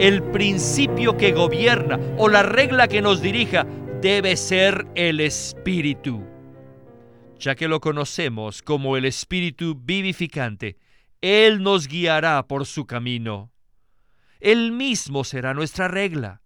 el 0.00 0.22
principio 0.22 1.18
que 1.18 1.32
gobierna 1.32 2.00
o 2.16 2.30
la 2.30 2.42
regla 2.42 2.88
que 2.88 3.02
nos 3.02 3.20
dirija 3.20 3.66
debe 4.00 4.34
ser 4.38 4.86
el 4.94 5.20
Espíritu. 5.20 6.24
Ya 7.38 7.54
que 7.54 7.68
lo 7.68 7.80
conocemos 7.80 8.62
como 8.62 8.96
el 8.96 9.04
Espíritu 9.04 9.78
vivificante, 9.78 10.78
Él 11.20 11.62
nos 11.62 11.86
guiará 11.86 12.42
por 12.46 12.64
su 12.64 12.86
camino. 12.86 13.52
Él 14.40 14.72
mismo 14.72 15.22
será 15.22 15.52
nuestra 15.52 15.86
regla. 15.86 16.40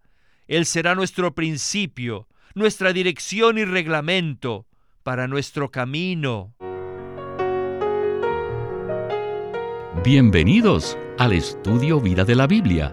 Él 0.49 0.67
será 0.67 0.97
nuestro 0.97 1.37
principio, 1.37 2.27
nuestra 2.57 2.93
dirección 2.93 3.57
y 3.57 3.65
reglamento 3.65 4.67
para 5.05 5.29
nuestro 5.29 5.71
camino. 5.71 6.57
Bienvenidos 10.03 10.99
al 11.19 11.33
estudio 11.33 12.01
Vida 12.01 12.25
de 12.25 12.35
la 12.35 12.49
Biblia, 12.49 12.93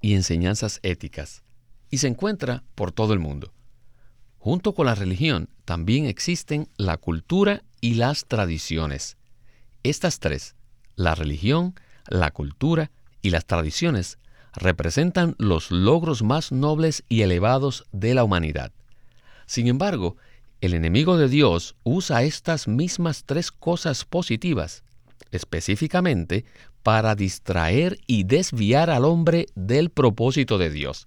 y 0.00 0.14
enseñanzas 0.14 0.80
éticas 0.82 1.42
y 1.90 1.98
se 1.98 2.08
encuentra 2.08 2.62
por 2.74 2.92
todo 2.92 3.12
el 3.12 3.18
mundo. 3.18 3.52
Junto 4.38 4.74
con 4.74 4.86
la 4.86 4.94
religión 4.94 5.50
también 5.64 6.06
existen 6.06 6.68
la 6.76 6.96
cultura 6.96 7.62
y 7.80 7.94
las 7.94 8.26
tradiciones. 8.26 9.18
Estas 9.82 10.18
tres, 10.18 10.54
la 10.96 11.14
religión, 11.14 11.74
la 12.08 12.30
cultura 12.30 12.90
y 13.22 13.30
las 13.30 13.46
tradiciones, 13.46 14.18
representan 14.54 15.34
los 15.38 15.70
logros 15.70 16.22
más 16.22 16.52
nobles 16.52 17.04
y 17.08 17.22
elevados 17.22 17.84
de 17.92 18.14
la 18.14 18.24
humanidad. 18.24 18.72
Sin 19.46 19.66
embargo, 19.66 20.16
el 20.60 20.74
enemigo 20.74 21.16
de 21.16 21.28
Dios 21.28 21.76
usa 21.84 22.22
estas 22.22 22.68
mismas 22.68 23.24
tres 23.24 23.50
cosas 23.50 24.04
positivas, 24.04 24.84
específicamente 25.30 26.44
para 26.82 27.14
distraer 27.14 27.98
y 28.06 28.24
desviar 28.24 28.90
al 28.90 29.04
hombre 29.04 29.46
del 29.54 29.90
propósito 29.90 30.58
de 30.58 30.70
Dios. 30.70 31.06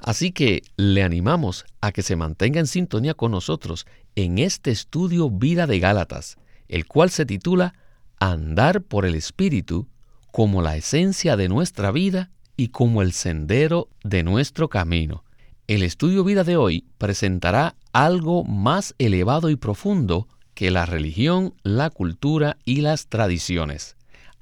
Así 0.00 0.30
que 0.32 0.62
le 0.76 1.02
animamos 1.02 1.64
a 1.80 1.92
que 1.92 2.02
se 2.02 2.16
mantenga 2.16 2.60
en 2.60 2.66
sintonía 2.66 3.14
con 3.14 3.32
nosotros 3.32 3.86
en 4.14 4.38
este 4.38 4.70
estudio 4.70 5.30
Vida 5.30 5.66
de 5.66 5.78
Gálatas, 5.78 6.36
el 6.68 6.86
cual 6.86 7.10
se 7.10 7.26
titula 7.26 7.74
Andar 8.20 8.82
por 8.82 9.06
el 9.06 9.14
Espíritu 9.14 9.88
como 10.30 10.62
la 10.62 10.76
esencia 10.76 11.36
de 11.36 11.48
nuestra 11.48 11.90
vida 11.90 12.30
y 12.56 12.68
como 12.68 13.02
el 13.02 13.12
sendero 13.12 13.88
de 14.04 14.22
nuestro 14.22 14.68
camino. 14.68 15.24
El 15.66 15.82
estudio 15.82 16.24
Vida 16.24 16.44
de 16.44 16.56
hoy 16.56 16.86
presentará 16.98 17.74
algo 17.92 18.44
más 18.44 18.94
elevado 18.98 19.50
y 19.50 19.56
profundo 19.56 20.28
que 20.54 20.70
la 20.70 20.86
religión, 20.86 21.54
la 21.62 21.90
cultura 21.90 22.56
y 22.64 22.82
las 22.82 23.08
tradiciones 23.08 23.95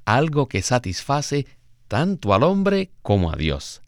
algo 0.05 0.49
que 0.49 0.63
satisface 0.63 1.47
tanto 1.89 2.35
al 2.35 2.43
hombre 2.43 2.91
como 3.03 3.31
a 3.31 3.37
Dios. 3.37 3.83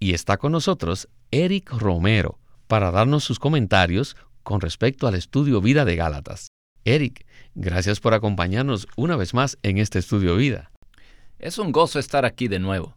Y 0.00 0.14
está 0.14 0.36
con 0.36 0.52
nosotros 0.52 1.08
Eric 1.30 1.70
Romero 1.70 2.38
para 2.66 2.90
darnos 2.90 3.24
sus 3.24 3.38
comentarios 3.38 4.16
con 4.42 4.60
respecto 4.60 5.06
al 5.06 5.14
estudio 5.14 5.60
Vida 5.60 5.84
de 5.84 5.96
Gálatas. 5.96 6.48
Eric, 6.84 7.26
gracias 7.54 8.00
por 8.00 8.14
acompañarnos 8.14 8.86
una 8.96 9.16
vez 9.16 9.34
más 9.34 9.58
en 9.62 9.78
este 9.78 9.98
estudio 9.98 10.36
Vida. 10.36 10.70
Es 11.38 11.58
un 11.58 11.72
gozo 11.72 11.98
estar 11.98 12.24
aquí 12.24 12.48
de 12.48 12.58
nuevo. 12.58 12.96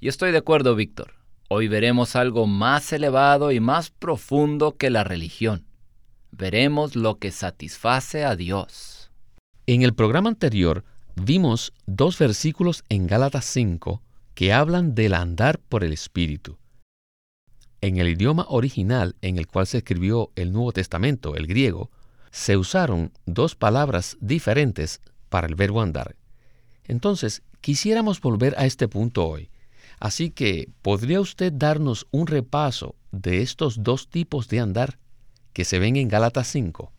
Y 0.00 0.08
estoy 0.08 0.32
de 0.32 0.38
acuerdo, 0.38 0.74
Víctor. 0.74 1.14
Hoy 1.48 1.68
veremos 1.68 2.16
algo 2.16 2.46
más 2.46 2.92
elevado 2.92 3.52
y 3.52 3.60
más 3.60 3.90
profundo 3.90 4.76
que 4.76 4.88
la 4.88 5.04
religión. 5.04 5.66
Veremos 6.30 6.96
lo 6.96 7.18
que 7.18 7.30
satisface 7.32 8.24
a 8.24 8.36
Dios. 8.36 9.10
En 9.66 9.82
el 9.82 9.94
programa 9.94 10.30
anterior 10.30 10.84
vimos 11.16 11.72
dos 11.86 12.18
versículos 12.18 12.84
en 12.88 13.06
Gálatas 13.06 13.44
5 13.46 14.02
que 14.34 14.52
hablan 14.52 14.94
del 14.94 15.14
andar 15.14 15.58
por 15.58 15.84
el 15.84 15.92
Espíritu. 15.92 16.58
En 17.80 17.96
el 17.96 18.08
idioma 18.08 18.46
original 18.48 19.16
en 19.22 19.38
el 19.38 19.46
cual 19.46 19.66
se 19.66 19.78
escribió 19.78 20.30
el 20.36 20.52
Nuevo 20.52 20.72
Testamento, 20.72 21.34
el 21.34 21.46
griego, 21.46 21.90
se 22.30 22.56
usaron 22.56 23.12
dos 23.26 23.54
palabras 23.54 24.16
diferentes 24.20 25.00
para 25.28 25.46
el 25.46 25.54
verbo 25.54 25.80
andar. 25.80 26.16
Entonces, 26.84 27.42
quisiéramos 27.60 28.20
volver 28.20 28.54
a 28.58 28.66
este 28.66 28.88
punto 28.88 29.26
hoy. 29.26 29.50
Así 29.98 30.30
que, 30.30 30.70
¿podría 30.82 31.20
usted 31.20 31.52
darnos 31.52 32.06
un 32.10 32.26
repaso 32.26 32.96
de 33.12 33.42
estos 33.42 33.82
dos 33.82 34.08
tipos 34.08 34.48
de 34.48 34.60
andar 34.60 34.98
que 35.52 35.64
se 35.64 35.78
ven 35.78 35.96
en 35.96 36.08
Gálatas 36.08 36.48
5? 36.48 36.92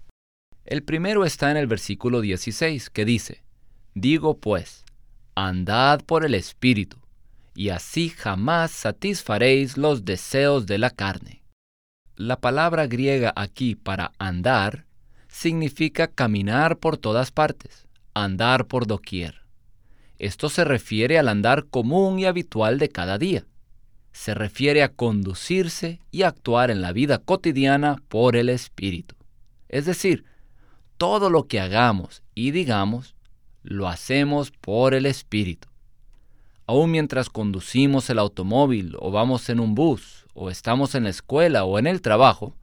El 0.65 0.83
primero 0.83 1.25
está 1.25 1.49
en 1.51 1.57
el 1.57 1.67
versículo 1.67 2.21
16, 2.21 2.89
que 2.89 3.05
dice, 3.05 3.43
Digo 3.93 4.37
pues, 4.37 4.85
andad 5.35 6.01
por 6.01 6.25
el 6.25 6.33
Espíritu, 6.33 6.97
y 7.53 7.69
así 7.69 8.09
jamás 8.09 8.71
satisfaréis 8.71 9.77
los 9.77 10.05
deseos 10.05 10.65
de 10.65 10.77
la 10.77 10.89
carne. 10.91 11.43
La 12.15 12.39
palabra 12.39 12.87
griega 12.87 13.33
aquí 13.35 13.75
para 13.75 14.13
andar 14.17 14.85
significa 15.27 16.07
caminar 16.07 16.77
por 16.77 16.97
todas 16.97 17.31
partes, 17.31 17.87
andar 18.13 18.67
por 18.67 18.87
doquier. 18.87 19.41
Esto 20.19 20.49
se 20.49 20.63
refiere 20.63 21.17
al 21.17 21.27
andar 21.27 21.65
común 21.65 22.19
y 22.19 22.25
habitual 22.25 22.79
de 22.79 22.89
cada 22.89 23.17
día. 23.17 23.45
Se 24.13 24.33
refiere 24.33 24.83
a 24.83 24.93
conducirse 24.93 25.99
y 26.11 26.23
actuar 26.23 26.69
en 26.69 26.81
la 26.81 26.93
vida 26.93 27.17
cotidiana 27.17 28.01
por 28.07 28.35
el 28.35 28.49
Espíritu. 28.49 29.15
Es 29.67 29.85
decir, 29.85 30.25
todo 30.97 31.29
lo 31.29 31.47
que 31.47 31.59
hagamos 31.59 32.21
y 32.35 32.51
digamos 32.51 33.15
lo 33.63 33.87
hacemos 33.87 34.51
por 34.51 34.93
el 34.93 35.05
Espíritu. 35.05 35.67
Aún 36.67 36.91
mientras 36.91 37.29
conducimos 37.29 38.09
el 38.09 38.19
automóvil 38.19 38.95
o 38.99 39.11
vamos 39.11 39.49
en 39.49 39.59
un 39.59 39.75
bus 39.75 40.25
o 40.33 40.49
estamos 40.49 40.95
en 40.95 41.03
la 41.03 41.09
escuela 41.09 41.65
o 41.65 41.77
en 41.79 41.87
el 41.87 42.01
trabajo, 42.01 42.55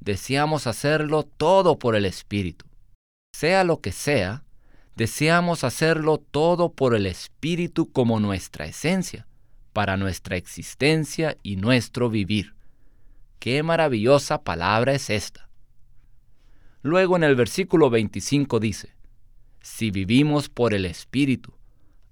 deseamos 0.00 0.66
hacerlo 0.66 1.24
todo 1.24 1.78
por 1.78 1.94
el 1.94 2.06
Espíritu. 2.06 2.64
Sea 3.32 3.64
lo 3.64 3.80
que 3.80 3.92
sea, 3.92 4.44
deseamos 4.96 5.64
hacerlo 5.64 6.18
todo 6.18 6.72
por 6.72 6.94
el 6.94 7.06
Espíritu 7.06 7.90
como 7.90 8.18
nuestra 8.18 8.66
esencia, 8.66 9.26
para 9.72 9.96
nuestra 9.96 10.36
existencia 10.36 11.36
y 11.42 11.56
nuestro 11.56 12.10
vivir. 12.10 12.54
Qué 13.38 13.62
maravillosa 13.62 14.42
palabra 14.42 14.92
es 14.92 15.10
esta. 15.10 15.48
Luego 16.82 17.16
en 17.16 17.24
el 17.24 17.36
versículo 17.36 17.90
25 17.90 18.58
dice, 18.58 18.94
si 19.60 19.90
vivimos 19.90 20.48
por 20.48 20.74
el 20.74 20.84
Espíritu, 20.84 21.54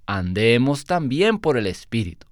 andemos 0.07 0.85
también 0.85 1.39
por 1.39 1.57
el 1.57 1.67
Espíritu. 1.67 2.27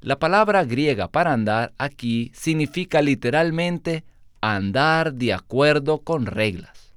La 0.00 0.18
palabra 0.18 0.64
griega 0.64 1.08
para 1.08 1.32
andar 1.32 1.74
aquí 1.76 2.32
significa 2.34 3.02
literalmente 3.02 4.04
andar 4.40 5.12
de 5.14 5.34
acuerdo 5.34 5.98
con 5.98 6.26
reglas. 6.26 6.94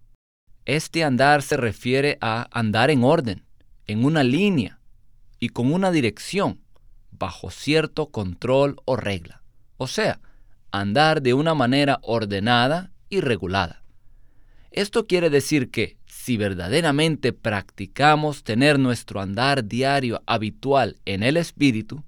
Este 0.65 1.03
andar 1.03 1.41
se 1.41 1.57
refiere 1.57 2.17
a 2.21 2.47
andar 2.51 2.89
en 2.89 3.03
orden, 3.03 3.43
en 3.87 4.05
una 4.05 4.23
línea 4.23 4.79
y 5.39 5.49
con 5.49 5.73
una 5.73 5.91
dirección, 5.91 6.61
bajo 7.11 7.51
cierto 7.51 8.07
control 8.07 8.77
o 8.85 8.95
regla. 8.95 9.43
O 9.75 9.87
sea, 9.87 10.21
andar 10.71 11.21
de 11.21 11.33
una 11.33 11.53
manera 11.53 11.99
ordenada 12.01 12.91
y 13.09 13.19
regulada. 13.19 13.83
Esto 14.71 15.05
quiere 15.05 15.29
decir 15.29 15.69
que 15.69 15.97
si 16.23 16.37
verdaderamente 16.37 17.33
practicamos 17.33 18.45
tener 18.45 18.79
nuestro 18.79 19.19
andar 19.19 19.65
diario 19.65 20.23
habitual 20.25 20.95
en 21.03 21.21
el 21.21 21.35
Espíritu, 21.35 22.05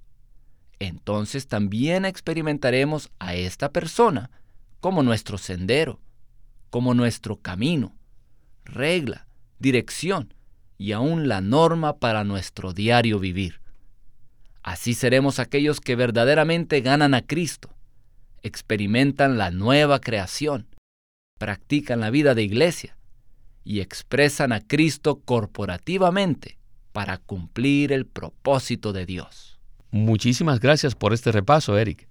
entonces 0.80 1.50
también 1.50 2.06
experimentaremos 2.06 3.12
a 3.20 3.36
esta 3.36 3.74
persona 3.74 4.32
como 4.80 5.04
nuestro 5.04 5.38
sendero, 5.38 6.00
como 6.70 6.94
nuestro 6.94 7.42
camino, 7.42 7.94
regla, 8.64 9.28
dirección 9.60 10.34
y 10.78 10.94
aún 10.94 11.28
la 11.28 11.42
norma 11.42 11.98
para 11.98 12.24
nuestro 12.24 12.72
diario 12.72 13.20
vivir. 13.20 13.60
Así 14.64 14.94
seremos 14.94 15.40
aquellos 15.40 15.82
que 15.82 15.98
verdaderamente 15.98 16.80
ganan 16.80 17.16
a 17.16 17.22
Cristo, 17.22 17.76
experimentan 18.44 19.38
la 19.38 19.52
nueva 19.52 20.00
creación, 20.00 20.68
practican 21.38 22.00
la 22.00 22.12
vida 22.12 22.34
de 22.34 22.44
iglesia, 22.44 22.96
y 23.66 23.82
expresan 23.82 24.54
a 24.54 24.62
Cristo 24.62 25.20
corporativamente 25.26 26.58
para 26.94 27.18
cumplir 27.18 27.92
el 27.92 28.06
propósito 28.06 28.94
de 28.94 29.06
Dios. 29.06 29.60
Muchísimas 29.92 30.62
gracias 30.62 30.96
por 30.96 31.14
este 31.14 31.32
repaso, 31.32 31.78
Eric. 31.78 32.08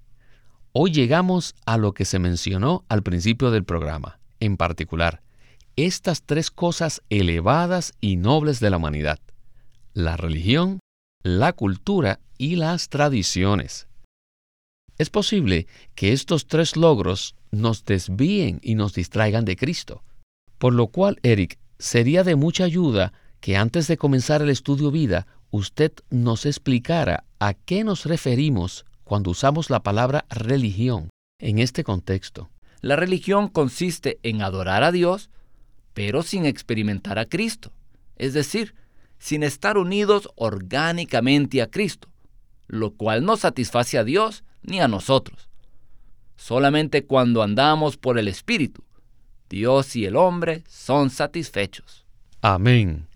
Hoy 0.73 0.91
llegamos 0.91 1.55
a 1.65 1.79
lo 1.79 1.95
que 1.95 2.05
se 2.05 2.19
mencionó 2.19 2.85
al 2.89 3.03
principio 3.03 3.51
del 3.51 3.65
programa, 3.65 4.19
en 4.41 4.57
particular, 4.57 5.23
estas 5.77 6.23
tres 6.23 6.51
cosas 6.51 7.01
elevadas 7.09 7.95
y 8.01 8.17
nobles 8.17 8.61
de 8.61 8.71
la 8.71 8.77
humanidad, 8.77 9.21
la 9.93 10.17
religión, 10.17 10.81
la 11.23 11.53
cultura 11.53 12.21
y 12.37 12.57
las 12.57 12.89
tradiciones. 12.89 13.87
Es 14.99 15.11
posible 15.11 15.67
que 15.95 16.13
estos 16.13 16.47
tres 16.47 16.77
logros 16.77 17.35
nos 17.51 17.85
desvíen 17.85 18.61
y 18.63 18.75
nos 18.75 18.95
distraigan 18.95 19.45
de 19.45 19.57
Cristo, 19.57 20.03
por 20.65 20.73
lo 20.73 20.87
cual, 20.87 21.19
Eric, 21.23 21.59
sería 21.79 22.25
de 22.25 22.37
mucha 22.37 22.65
ayuda 22.65 23.13
que 23.41 23.55
antes 23.55 23.87
de 23.87 23.99
comenzar 23.99 24.41
el 24.41 24.49
estudio 24.49 24.91
vida, 24.91 25.27
usted 25.51 25.93
nos 26.09 26.47
explicara 26.47 27.25
a 27.39 27.53
qué 27.53 27.85
nos 27.85 28.07
referimos 28.07 28.87
cuando 29.05 29.33
usamos 29.33 29.69
la 29.69 29.83
palabra 29.83 30.25
religión 30.31 31.11
en 31.39 31.59
este 31.59 31.85
contexto. 31.85 32.49
La 32.81 32.97
religión 32.97 33.49
consiste 33.49 34.19
en 34.23 34.41
adorar 34.41 34.85
a 34.85 34.91
Dios, 34.91 35.29
pero 35.93 36.23
sin 36.23 36.47
experimentar 36.47 37.19
a 37.19 37.27
Cristo, 37.27 37.71
es 38.17 38.33
decir, 38.33 38.75
sin 39.19 39.43
estar 39.43 39.77
unidos 39.77 40.31
orgánicamente 40.35 41.61
a 41.61 41.71
Cristo, 41.71 42.09
lo 42.69 42.95
cual 42.95 43.23
no 43.27 43.37
satisface 43.37 43.99
a 43.99 44.05
Dios 44.05 44.45
ni 44.63 44.81
a 44.81 44.89
nosotros. 44.89 45.51
Solamente 46.37 47.05
cuando 47.05 47.43
andamos 47.43 47.99
por 47.99 48.19
el 48.19 48.29
Espíritu, 48.29 48.83
Dios 49.55 49.95
y 49.95 50.05
el 50.05 50.17
hombre 50.17 50.65
son 50.67 51.11
satisfechos. 51.11 52.05
Amén. 52.43 53.07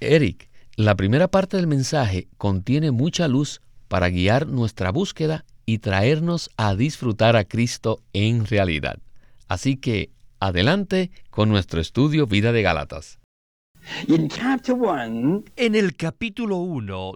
Eric, 0.00 0.48
la 0.74 0.94
primera 0.94 1.28
parte 1.28 1.58
del 1.58 1.66
mensaje 1.66 2.28
contiene 2.38 2.92
mucha 2.92 3.28
luz 3.28 3.60
para 3.86 4.08
guiar 4.08 4.46
nuestra 4.46 4.90
búsqueda 4.90 5.44
y 5.66 5.78
traernos 5.78 6.48
a 6.56 6.74
disfrutar 6.74 7.36
a 7.36 7.44
Cristo 7.44 8.00
en 8.14 8.46
realidad. 8.46 9.00
Así 9.48 9.76
que 9.76 10.08
adelante 10.40 11.10
con 11.28 11.50
nuestro 11.50 11.78
estudio 11.78 12.26
Vida 12.26 12.52
de 12.52 12.62
En 15.56 15.74
el 15.74 15.96
capítulo 15.96 16.56
1, 16.56 17.12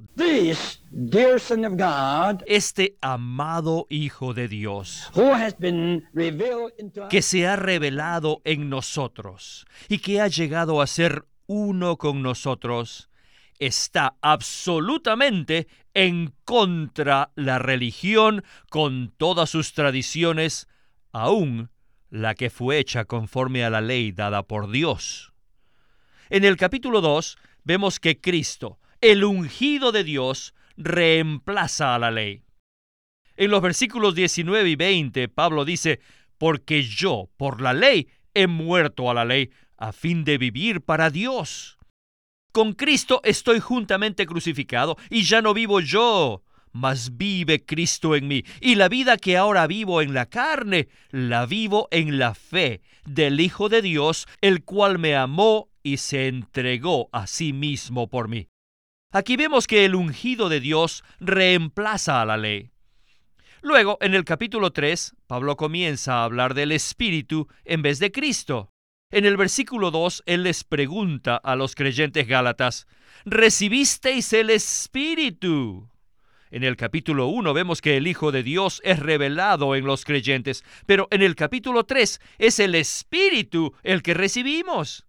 este 2.47 2.97
amado 3.01 3.87
Hijo 3.89 4.35
de 4.35 4.49
Dios, 4.49 5.11
que 7.11 7.23
se 7.23 7.47
ha 7.47 7.57
revelado 7.57 8.41
en 8.45 8.69
nosotros 8.69 9.67
y 9.89 9.99
que 9.99 10.21
ha 10.21 10.29
llegado 10.29 10.81
a 10.81 10.87
ser 10.87 11.27
uno 11.47 11.97
con 11.97 12.23
nosotros, 12.23 13.11
está 13.59 14.17
absolutamente 14.23 15.69
en 15.95 16.33
contra 16.45 17.31
la 17.35 17.59
religión 17.59 18.45
con 18.71 19.13
todas 19.17 19.51
sus 19.51 19.73
tradiciones, 19.75 20.69
aún 21.13 21.71
la 22.11 22.35
que 22.35 22.51
fue 22.51 22.79
hecha 22.79 23.05
conforme 23.05 23.65
a 23.65 23.71
la 23.71 23.81
ley 23.81 24.13
dada 24.13 24.43
por 24.45 24.71
Dios. 24.71 25.30
En 26.33 26.45
el 26.45 26.57
capítulo 26.57 27.01
2 27.01 27.39
vemos 27.65 27.99
que 27.99 28.21
Cristo, 28.21 28.79
el 29.01 29.25
ungido 29.25 29.91
de 29.91 30.05
Dios, 30.05 30.55
reemplaza 30.77 31.97
a 31.97 31.99
la 31.99 32.13
ley. 32.13 32.45
En 33.37 33.51
los 33.51 33.61
versículos 33.61 34.15
19 34.15 34.71
y 34.71 34.77
20, 34.77 35.29
Pablo 35.29 35.65
dice, 35.65 35.99
porque 36.39 36.85
yo, 36.85 37.29
por 37.37 37.61
la 37.61 37.73
ley, 37.73 38.07
he 38.33 38.47
muerto 38.47 39.11
a 39.11 39.15
la 39.15 39.25
ley, 39.25 39.51
a 39.77 39.93
fin 39.93 40.23
de 40.23 40.39
vivir 40.39 40.83
para 40.83 41.11
Dios. 41.11 41.79
Con 42.53 42.75
Cristo 42.75 43.21
estoy 43.25 43.59
juntamente 43.59 44.25
crucificado, 44.25 44.97
y 45.11 45.25
ya 45.25 45.43
no 45.43 45.53
vivo 45.53 45.81
yo, 45.81 46.45
mas 46.71 47.17
vive 47.17 47.65
Cristo 47.65 48.15
en 48.15 48.29
mí. 48.29 48.45
Y 48.61 48.77
la 48.77 48.89
vida 48.89 49.17
que 49.17 49.37
ahora 49.37 49.67
vivo 49.67 50.01
en 50.01 50.15
la 50.15 50.27
carne, 50.27 50.91
la 51.11 51.45
vivo 51.47 51.89
en 51.91 52.21
la 52.21 52.35
fe 52.35 52.83
del 53.05 53.41
Hijo 53.41 53.69
de 53.69 53.83
Dios, 53.83 54.29
el 54.41 54.63
cual 54.63 55.01
me 55.01 55.17
amó 55.17 55.70
y 55.83 55.99
se 55.99 56.29
entregó 56.29 57.09
a 57.13 57.27
sí 57.27 57.53
mismo 57.53 58.09
por 58.09 58.29
mí. 58.29 58.49
Aquí 59.13 59.37
vemos 59.37 59.67
que 59.67 59.85
el 59.85 59.95
ungido 59.95 60.49
de 60.49 60.61
Dios 60.61 61.03
reemplaza 61.19 62.23
a 62.23 62.25
la 62.25 62.37
ley. 62.37 62.71
Luego, 63.63 63.99
en 64.01 64.15
el 64.15 64.25
capítulo 64.25 64.71
3, 64.71 65.15
Pablo 65.27 65.57
comienza 65.57 66.15
a 66.15 66.25
hablar 66.25 66.55
del 66.55 66.73
Espíritu 66.73 67.49
en 67.65 67.83
vez 67.83 67.99
de 67.99 68.11
Cristo. 68.11 68.71
En 69.11 69.25
el 69.25 69.37
versículo 69.37 69.91
2, 69.91 70.23
él 70.27 70.45
les 70.45 70.63
pregunta 70.65 71.37
a 71.37 71.57
los 71.57 71.75
creyentes 71.75 72.29
gálatas, 72.29 72.87
¿recibisteis 73.25 74.33
el 74.33 74.51
Espíritu? 74.51 75.91
En 76.53 76.65
el 76.65 76.77
capítulo 76.77 77.27
1 77.27 77.53
vemos 77.53 77.83
que 77.83 77.97
el 77.97 78.07
Hijo 78.07 78.33
de 78.33 78.43
Dios 78.43 78.81
es 78.85 78.99
revelado 78.99 79.75
en 79.75 79.85
los 79.85 80.05
creyentes, 80.05 80.65
pero 80.87 81.07
en 81.11 81.23
el 81.23 81.35
capítulo 81.35 81.85
3 81.85 82.21
es 82.39 82.61
el 82.61 82.75
Espíritu 82.75 83.75
el 83.83 84.03
que 84.03 84.15
recibimos. 84.15 85.07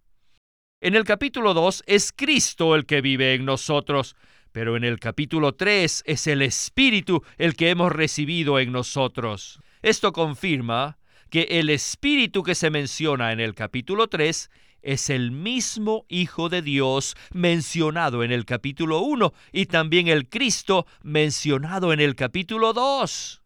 En 0.84 0.96
el 0.96 1.04
capítulo 1.04 1.54
2 1.54 1.84
es 1.86 2.10
Cristo 2.10 2.74
el 2.74 2.86
que 2.86 3.00
vive 3.02 3.34
en 3.34 3.44
nosotros, 3.44 4.16
pero 4.50 4.76
en 4.76 4.82
el 4.82 4.98
capítulo 4.98 5.52
3 5.54 6.02
es 6.04 6.26
el 6.26 6.42
Espíritu 6.42 7.22
el 7.38 7.54
que 7.54 7.70
hemos 7.70 7.92
recibido 7.92 8.58
en 8.58 8.72
nosotros. 8.72 9.60
Esto 9.80 10.12
confirma 10.12 10.98
que 11.30 11.42
el 11.42 11.70
Espíritu 11.70 12.42
que 12.42 12.56
se 12.56 12.70
menciona 12.70 13.30
en 13.30 13.38
el 13.38 13.54
capítulo 13.54 14.08
3 14.08 14.50
es 14.82 15.08
el 15.08 15.30
mismo 15.30 16.04
Hijo 16.08 16.48
de 16.48 16.62
Dios 16.62 17.14
mencionado 17.32 18.24
en 18.24 18.32
el 18.32 18.44
capítulo 18.44 19.02
1 19.02 19.32
y 19.52 19.66
también 19.66 20.08
el 20.08 20.28
Cristo 20.28 20.88
mencionado 21.04 21.92
en 21.92 22.00
el 22.00 22.16
capítulo 22.16 22.72
2. 22.72 23.40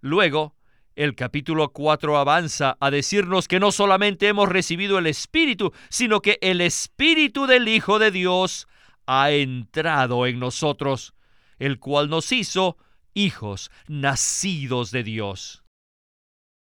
Luego, 0.00 0.56
el 0.96 1.14
capítulo 1.14 1.72
4 1.72 2.18
avanza 2.18 2.76
a 2.80 2.90
decirnos 2.90 3.48
que 3.48 3.60
no 3.60 3.72
solamente 3.72 4.28
hemos 4.28 4.48
recibido 4.48 4.98
el 4.98 5.06
Espíritu, 5.06 5.72
sino 5.88 6.20
que 6.20 6.38
el 6.42 6.60
Espíritu 6.60 7.46
del 7.46 7.68
Hijo 7.68 7.98
de 7.98 8.10
Dios 8.10 8.68
ha 9.06 9.30
entrado 9.30 10.26
en 10.26 10.38
nosotros, 10.38 11.14
el 11.58 11.78
cual 11.78 12.08
nos 12.08 12.30
hizo 12.32 12.76
hijos 13.14 13.70
nacidos 13.88 14.90
de 14.90 15.02
Dios. 15.02 15.64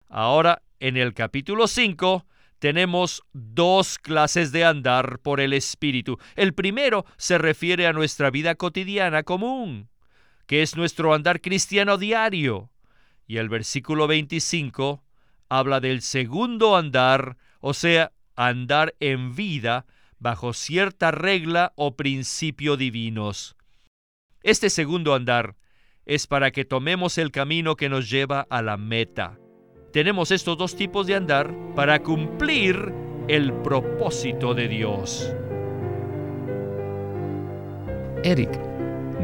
Ahora, 0.09 0.61
en 0.79 0.97
el 0.97 1.13
capítulo 1.13 1.67
5, 1.67 2.25
tenemos 2.59 3.23
dos 3.33 3.99
clases 3.99 4.51
de 4.51 4.65
andar 4.65 5.19
por 5.19 5.39
el 5.39 5.53
Espíritu. 5.53 6.17
El 6.35 6.53
primero 6.53 7.05
se 7.17 7.37
refiere 7.37 7.87
a 7.87 7.93
nuestra 7.93 8.31
vida 8.31 8.55
cotidiana 8.55 9.23
común, 9.23 9.89
que 10.47 10.61
es 10.61 10.75
nuestro 10.75 11.13
andar 11.13 11.41
cristiano 11.41 11.97
diario. 11.97 12.71
Y 13.27 13.37
el 13.37 13.49
versículo 13.49 14.07
25 14.07 15.03
habla 15.49 15.79
del 15.79 16.01
segundo 16.01 16.75
andar, 16.75 17.37
o 17.59 17.73
sea, 17.73 18.11
andar 18.35 18.95
en 18.99 19.35
vida 19.35 19.85
bajo 20.19 20.53
cierta 20.53 21.11
regla 21.11 21.73
o 21.75 21.95
principio 21.95 22.77
divinos. 22.77 23.55
Este 24.43 24.69
segundo 24.69 25.13
andar 25.13 25.55
es 26.05 26.27
para 26.27 26.51
que 26.51 26.65
tomemos 26.65 27.17
el 27.17 27.31
camino 27.31 27.75
que 27.75 27.89
nos 27.89 28.09
lleva 28.09 28.45
a 28.49 28.61
la 28.61 28.77
meta. 28.77 29.39
Tenemos 29.91 30.31
estos 30.31 30.57
dos 30.57 30.75
tipos 30.75 31.07
de 31.07 31.15
andar 31.15 31.53
para 31.75 32.03
cumplir 32.03 32.93
el 33.27 33.53
propósito 33.53 34.53
de 34.53 34.67
Dios. 34.67 35.33
Eric, 38.23 38.51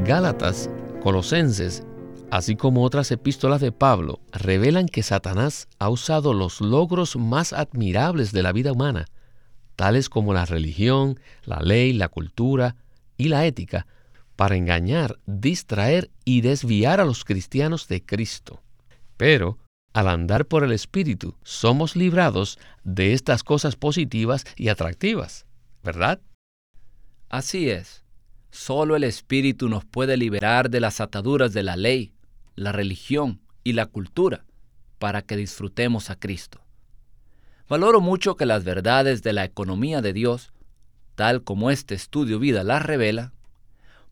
Gálatas, 0.05 0.69
Colosenses 1.01 1.85
así 2.31 2.55
como 2.55 2.83
otras 2.83 3.11
epístolas 3.11 3.59
de 3.59 3.73
Pablo, 3.73 4.21
revelan 4.31 4.87
que 4.87 5.03
Satanás 5.03 5.67
ha 5.79 5.89
usado 5.89 6.33
los 6.33 6.61
logros 6.61 7.17
más 7.17 7.51
admirables 7.51 8.31
de 8.31 8.41
la 8.41 8.53
vida 8.53 8.71
humana, 8.71 9.05
tales 9.75 10.07
como 10.07 10.33
la 10.33 10.45
religión, 10.45 11.19
la 11.43 11.59
ley, 11.59 11.91
la 11.91 12.07
cultura 12.07 12.77
y 13.17 13.27
la 13.27 13.45
ética, 13.45 13.85
para 14.37 14.55
engañar, 14.55 15.19
distraer 15.25 16.09
y 16.23 16.39
desviar 16.39 17.01
a 17.01 17.05
los 17.05 17.25
cristianos 17.25 17.89
de 17.89 18.03
Cristo. 18.03 18.63
Pero, 19.17 19.57
al 19.93 20.07
andar 20.07 20.45
por 20.45 20.63
el 20.63 20.71
Espíritu, 20.71 21.35
somos 21.43 21.97
librados 21.97 22.57
de 22.85 23.11
estas 23.11 23.43
cosas 23.43 23.75
positivas 23.75 24.45
y 24.55 24.69
atractivas, 24.69 25.45
¿verdad? 25.83 26.21
Así 27.27 27.69
es. 27.69 28.05
Solo 28.51 28.95
el 28.95 29.03
Espíritu 29.03 29.67
nos 29.67 29.83
puede 29.83 30.15
liberar 30.15 30.69
de 30.69 30.79
las 30.79 31.01
ataduras 31.01 31.53
de 31.53 31.63
la 31.63 31.75
ley, 31.75 32.13
la 32.61 32.71
religión 32.71 33.41
y 33.63 33.73
la 33.73 33.85
cultura 33.85 34.45
para 34.99 35.21
que 35.23 35.35
disfrutemos 35.35 36.09
a 36.09 36.15
Cristo. 36.19 36.61
Valoro 37.67 38.01
mucho 38.01 38.35
que 38.35 38.45
las 38.45 38.63
verdades 38.63 39.23
de 39.23 39.33
la 39.33 39.45
economía 39.45 40.01
de 40.01 40.13
Dios, 40.13 40.51
tal 41.15 41.43
como 41.43 41.71
este 41.71 41.95
estudio 41.95 42.37
vida 42.39 42.63
las 42.63 42.83
revela, 42.83 43.33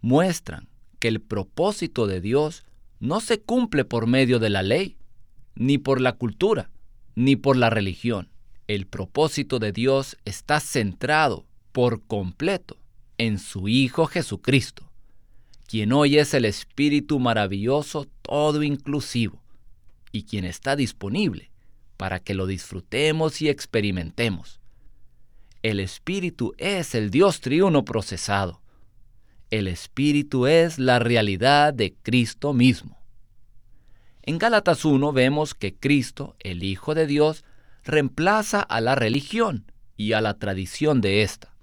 muestran 0.02 0.68
que 1.00 1.10
el 1.10 1.22
propósito 1.22 2.08
de 2.08 2.22
Dios 2.22 2.66
no 3.00 3.22
se 3.22 3.40
cumple 3.40 3.86
por 3.86 4.08
medio 4.08 4.40
de 4.40 4.50
la 4.50 4.64
ley, 4.64 4.98
ni 5.56 5.78
por 5.78 6.02
la 6.02 6.14
cultura, 6.14 6.70
ni 7.16 7.36
por 7.36 7.56
la 7.56 7.70
religión. 7.70 8.30
El 8.68 8.88
propósito 8.88 9.60
de 9.60 9.72
Dios 9.72 10.18
está 10.26 10.60
centrado 10.60 11.46
por 11.72 12.02
completo 12.04 12.78
en 13.18 13.40
su 13.40 13.68
Hijo 13.68 14.06
Jesucristo, 14.06 14.89
quien 15.70 15.94
hoy 15.94 16.18
es 16.18 16.34
el 16.34 16.46
Espíritu 16.46 17.20
maravilloso, 17.20 18.08
todo 18.24 18.64
inclusivo, 18.64 19.40
y 20.12 20.24
quien 20.24 20.44
está 20.44 20.76
disponible 20.76 21.52
para 21.96 22.20
que 22.20 22.34
lo 22.34 22.48
disfrutemos 22.48 23.40
y 23.44 23.50
experimentemos. 23.50 24.60
El 25.62 25.80
Espíritu 25.80 26.56
es 26.58 26.96
el 26.96 27.12
Dios 27.12 27.40
triuno 27.40 27.86
procesado. 27.86 28.62
El 29.52 29.68
Espíritu 29.68 30.48
es 30.48 30.80
la 30.80 30.98
realidad 30.98 31.72
de 31.72 31.94
Cristo 32.02 32.52
mismo. 32.52 32.98
En 34.24 34.40
Gálatas 34.40 34.86
1 34.86 35.14
vemos 35.14 35.54
que 35.54 35.76
Cristo, 35.76 36.36
el 36.40 36.64
Hijo 36.64 36.96
de 36.96 37.06
Dios, 37.06 37.44
reemplaza 37.84 38.60
a 38.60 38.82
la 38.82 38.96
religión 38.96 39.72
y 39.96 40.14
a 40.14 40.22
la 40.22 40.34
tradición 40.34 41.00
de 41.00 41.22
ésta. 41.22 41.54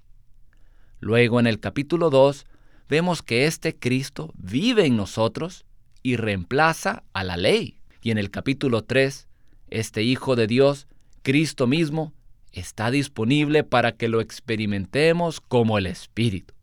Luego 1.01 1.41
en 1.41 1.49
el 1.49 1.59
capítulo 1.59 2.09
2 2.09 2.47
vemos 2.89 3.23
que 3.23 3.47
este 3.47 3.77
Cristo 3.77 4.33
vive 4.37 4.87
en 4.87 4.97
nosotros 4.97 5.65
y 6.03 6.17
reemplaza 6.17 7.03
a 7.13 7.25
la 7.25 7.37
ley. 7.37 7.79
Y 8.03 8.11
en 8.11 8.19
el 8.19 8.31
capítulo 8.31 8.85
3, 8.85 9.29
este 9.69 10.03
Hijo 10.03 10.37
de 10.37 10.47
Dios, 10.47 10.87
Cristo 11.23 11.67
mismo, 11.67 12.13
está 12.53 12.91
disponible 12.91 13.65
para 13.65 13.93
que 13.93 14.09
lo 14.09 14.21
experimentemos 14.21 15.41
como 15.41 15.79
el 15.79 15.87
Espíritu. 15.87 16.55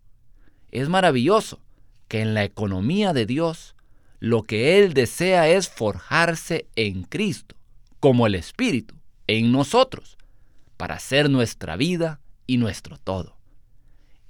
Es 0.72 0.89
maravilloso 0.89 1.60
que 2.08 2.22
en 2.22 2.34
la 2.34 2.44
economía 2.44 3.13
de 3.13 3.25
Dios 3.25 3.75
lo 4.20 4.44
que 4.44 4.80
Él 4.80 4.94
desea 4.94 5.50
es 5.50 5.70
forjarse 5.70 6.68
en 6.75 7.03
Cristo, 7.03 7.56
como 8.00 8.25
el 8.25 8.36
Espíritu, 8.36 8.96
en 9.27 9.51
nosotros, 9.51 10.18
para 10.77 10.98
ser 11.00 11.30
nuestra 11.30 11.75
vida 11.75 12.22
y 12.48 12.58
nuestro 12.58 12.98
todo. 12.98 13.38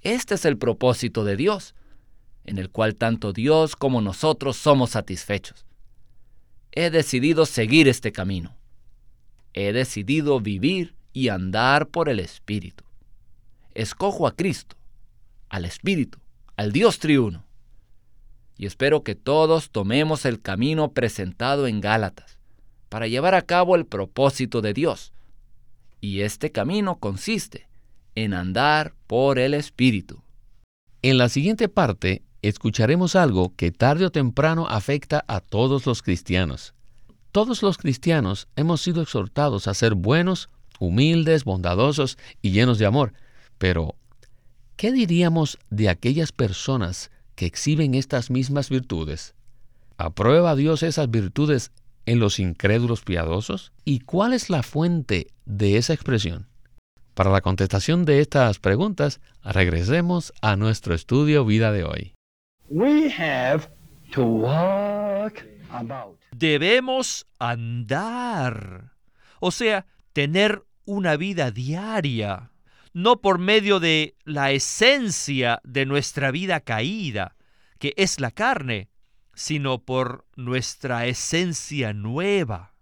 Este 0.02 0.36
es 0.36 0.46
el 0.46 0.58
propósito 0.58 1.24
de 1.24 1.38
Dios, 1.38 1.76
en 2.46 2.58
el 2.58 2.70
cual 2.70 2.96
tanto 2.96 3.34
Dios 3.34 3.76
como 3.76 4.02
nosotros 4.02 4.58
somos 4.58 4.92
satisfechos. 4.92 5.66
He 6.72 6.90
decidido 6.90 7.46
seguir 7.46 7.88
este 7.88 8.12
camino. 8.12 8.56
He 9.54 9.74
decidido 9.74 10.40
vivir 10.40 10.96
y 11.14 11.30
andar 11.30 11.88
por 11.88 12.10
el 12.10 12.20
Espíritu. 12.20 12.84
Escojo 13.74 14.28
a 14.28 14.36
Cristo, 14.36 14.76
al 15.50 15.66
Espíritu, 15.66 16.20
al 16.56 16.72
Dios 16.72 17.00
triuno 17.00 17.46
y 18.58 18.66
espero 18.66 19.04
que 19.04 19.16
todos 19.16 19.72
tomemos 19.72 20.26
el 20.26 20.42
camino 20.42 20.92
presentado 20.92 21.68
en 21.68 21.82
Gálatas 21.82 22.38
para 22.90 23.08
llevar 23.08 23.36
a 23.36 23.42
cabo 23.42 23.76
el 23.76 23.86
propósito 23.86 24.62
de 24.62 24.74
Dios. 24.74 25.12
Y 26.00 26.22
este 26.22 26.52
camino 26.52 26.98
consiste 26.98 27.68
en 28.16 28.34
andar 28.34 28.94
por 29.08 29.40
el 29.40 29.54
Espíritu. 29.54 30.22
En 31.02 31.18
la 31.18 31.30
siguiente 31.30 31.68
parte 31.68 32.22
escucharemos 32.44 33.16
algo 33.16 33.56
que 33.56 33.72
tarde 33.72 34.06
o 34.06 34.12
temprano 34.12 34.68
afecta 34.68 35.24
a 35.28 35.40
todos 35.40 35.86
los 35.86 36.02
cristianos. 36.04 36.74
Todos 37.32 37.64
los 37.64 37.78
cristianos 37.78 38.48
hemos 38.56 38.82
sido 38.82 39.02
exhortados 39.02 39.68
a 39.68 39.74
ser 39.74 39.96
buenos, 39.96 40.50
humildes, 40.80 41.46
bondadosos 41.46 42.18
y 42.42 42.52
llenos 42.52 42.78
de 42.78 42.86
amor. 42.86 43.14
Pero, 43.58 43.96
¿qué 44.76 44.92
diríamos 44.92 45.58
de 45.70 45.90
aquellas 45.90 46.32
personas 46.32 47.10
que 47.36 47.46
exhiben 47.46 47.96
estas 47.96 48.30
mismas 48.30 48.70
virtudes? 48.70 49.34
¿Aprueba 49.98 50.56
Dios 50.56 50.84
esas 50.84 51.10
virtudes 51.10 51.72
en 52.06 52.20
los 52.20 52.40
incrédulos 52.40 53.02
piadosos? 53.02 53.72
¿Y 53.86 54.02
cuál 54.02 54.34
es 54.34 54.50
la 54.50 54.62
fuente 54.62 55.28
de 55.46 55.78
esa 55.78 55.94
expresión? 55.94 56.48
Para 57.14 57.32
la 57.32 57.42
contestación 57.42 58.06
de 58.06 58.20
estas 58.20 58.60
preguntas, 58.60 59.22
regresemos 59.44 60.34
a 60.42 60.56
nuestro 60.56 60.96
estudio 60.96 61.46
vida 61.46 61.72
de 61.72 61.84
hoy. 61.84 62.14
Debemos 66.32 67.28
andar, 67.40 68.94
o 69.40 69.52
sea, 69.52 69.86
tener 70.14 70.64
una 70.86 71.18
vida 71.18 71.52
diaria. 71.52 72.52
No 72.94 73.22
por 73.22 73.40
medio 73.40 73.80
de 73.80 74.16
la 74.24 74.52
esencia 74.52 75.60
de 75.64 75.86
nuestra 75.86 76.30
vida 76.30 76.60
caída, 76.60 77.36
que 77.80 77.94
es 77.98 78.20
la 78.20 78.30
carne, 78.30 78.90
sino 79.34 79.84
por 79.84 80.28
nuestra 80.36 81.08
esencia 81.08 81.94
nueva. 81.94 82.76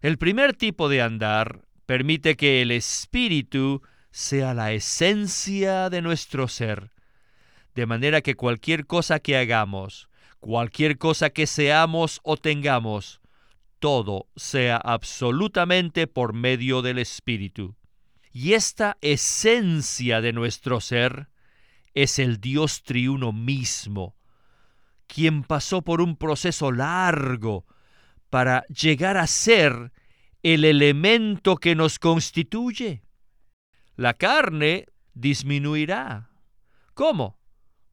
El 0.00 0.18
primer 0.18 0.54
tipo 0.54 0.88
de 0.88 1.02
andar 1.02 1.66
permite 1.84 2.36
que 2.36 2.62
el 2.62 2.70
espíritu 2.70 3.82
sea 4.12 4.54
la 4.54 4.72
esencia 4.72 5.90
de 5.90 6.00
nuestro 6.00 6.48
ser, 6.48 6.89
de 7.80 7.86
manera 7.86 8.20
que 8.20 8.34
cualquier 8.34 8.86
cosa 8.86 9.20
que 9.20 9.38
hagamos, 9.38 10.10
cualquier 10.38 10.98
cosa 10.98 11.30
que 11.30 11.46
seamos 11.46 12.20
o 12.24 12.36
tengamos, 12.36 13.22
todo 13.78 14.28
sea 14.36 14.76
absolutamente 14.76 16.06
por 16.06 16.34
medio 16.34 16.82
del 16.82 16.98
espíritu. 16.98 17.76
Y 18.34 18.52
esta 18.52 18.98
esencia 19.00 20.20
de 20.20 20.34
nuestro 20.34 20.82
ser 20.82 21.30
es 21.94 22.18
el 22.18 22.38
Dios 22.38 22.82
triuno 22.82 23.32
mismo, 23.32 24.14
quien 25.06 25.42
pasó 25.42 25.80
por 25.80 26.02
un 26.02 26.16
proceso 26.16 26.72
largo 26.72 27.64
para 28.28 28.66
llegar 28.66 29.16
a 29.16 29.26
ser 29.26 29.90
el 30.42 30.66
elemento 30.66 31.56
que 31.56 31.74
nos 31.74 31.98
constituye. 31.98 33.04
La 33.96 34.12
carne 34.12 34.84
disminuirá. 35.14 36.28
¿Cómo? 36.92 37.39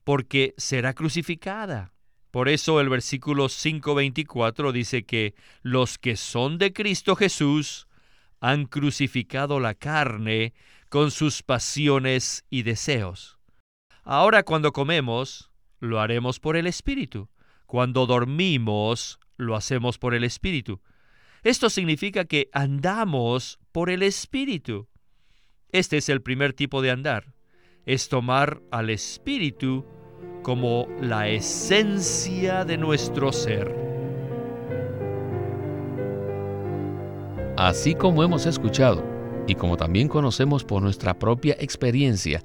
Porque 0.08 0.54
será 0.56 0.94
crucificada. 0.94 1.92
Por 2.32 2.48
eso 2.48 2.80
el 2.80 2.88
versículo 2.88 3.48
5.24 3.48 4.72
dice 4.72 5.04
que 5.04 5.36
los 5.64 5.98
que 5.98 6.16
son 6.16 6.58
de 6.58 6.72
Cristo 6.72 7.18
Jesús 7.18 7.90
han 8.40 8.68
crucificado 8.68 9.60
la 9.60 9.74
carne 9.74 10.54
con 10.88 11.12
sus 11.12 11.44
pasiones 11.44 12.46
y 12.50 12.64
deseos. 12.64 13.38
Ahora 14.06 14.44
cuando 14.44 14.72
comemos, 14.72 15.52
lo 15.82 16.00
haremos 16.00 16.40
por 16.40 16.56
el 16.56 16.68
Espíritu. 16.68 17.28
Cuando 17.66 18.06
dormimos, 18.06 19.20
lo 19.36 19.58
hacemos 19.58 19.98
por 19.98 20.14
el 20.14 20.24
Espíritu. 20.24 20.80
Esto 21.44 21.70
significa 21.70 22.24
que 22.24 22.50
andamos 22.54 23.60
por 23.74 23.90
el 23.90 24.04
Espíritu. 24.04 24.88
Este 25.74 25.98
es 25.98 26.08
el 26.08 26.22
primer 26.22 26.54
tipo 26.54 26.82
de 26.82 26.92
andar. 26.92 27.34
Es 27.86 28.08
tomar 28.08 28.62
al 28.72 28.90
Espíritu 28.90 29.86
como 30.48 30.88
la 31.01 31.27
esencia 31.27 32.63
de 32.63 32.77
nuestro 32.77 33.34
ser. 33.34 33.75
Así 37.58 37.96
como 37.96 38.24
hemos 38.24 38.46
escuchado 38.46 39.04
y 39.46 39.56
como 39.56 39.75
también 39.75 40.08
conocemos 40.08 40.63
por 40.63 40.82
nuestra 40.82 41.20
propia 41.20 41.58
experiencia, 41.60 42.42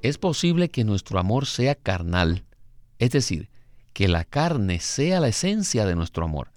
es 0.00 0.16
posible 0.16 0.68
que 0.68 0.84
nuestro 0.84 1.18
amor 1.18 1.46
sea 1.46 1.74
carnal, 1.74 2.44
es 3.00 3.10
decir, 3.10 3.50
que 3.92 4.06
la 4.06 4.24
carne 4.24 4.78
sea 4.78 5.18
la 5.18 5.26
esencia 5.26 5.86
de 5.86 5.96
nuestro 5.96 6.26
amor. 6.26 6.52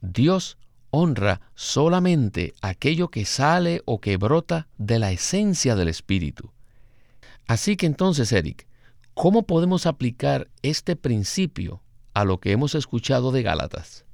Dios 0.00 0.56
honra 0.88 1.42
solamente 1.54 2.54
aquello 2.62 3.08
que 3.08 3.26
sale 3.26 3.82
o 3.84 4.00
que 4.00 4.16
brota 4.16 4.66
de 4.78 4.98
la 4.98 5.12
esencia 5.12 5.76
del 5.76 5.88
Espíritu. 5.88 6.52
Así 7.46 7.76
que 7.76 7.84
entonces, 7.84 8.32
Eric, 8.32 8.69
¿cómo 9.14 9.46
podemos 9.46 9.86
aplicar 9.86 10.48
este 10.62 10.96
principio 10.96 11.82
a 12.14 12.24
lo 12.24 12.38
que 12.38 12.52
hemos 12.52 12.74
escuchado 12.74 13.32
de 13.32 13.42
Gálatas? 13.42 14.04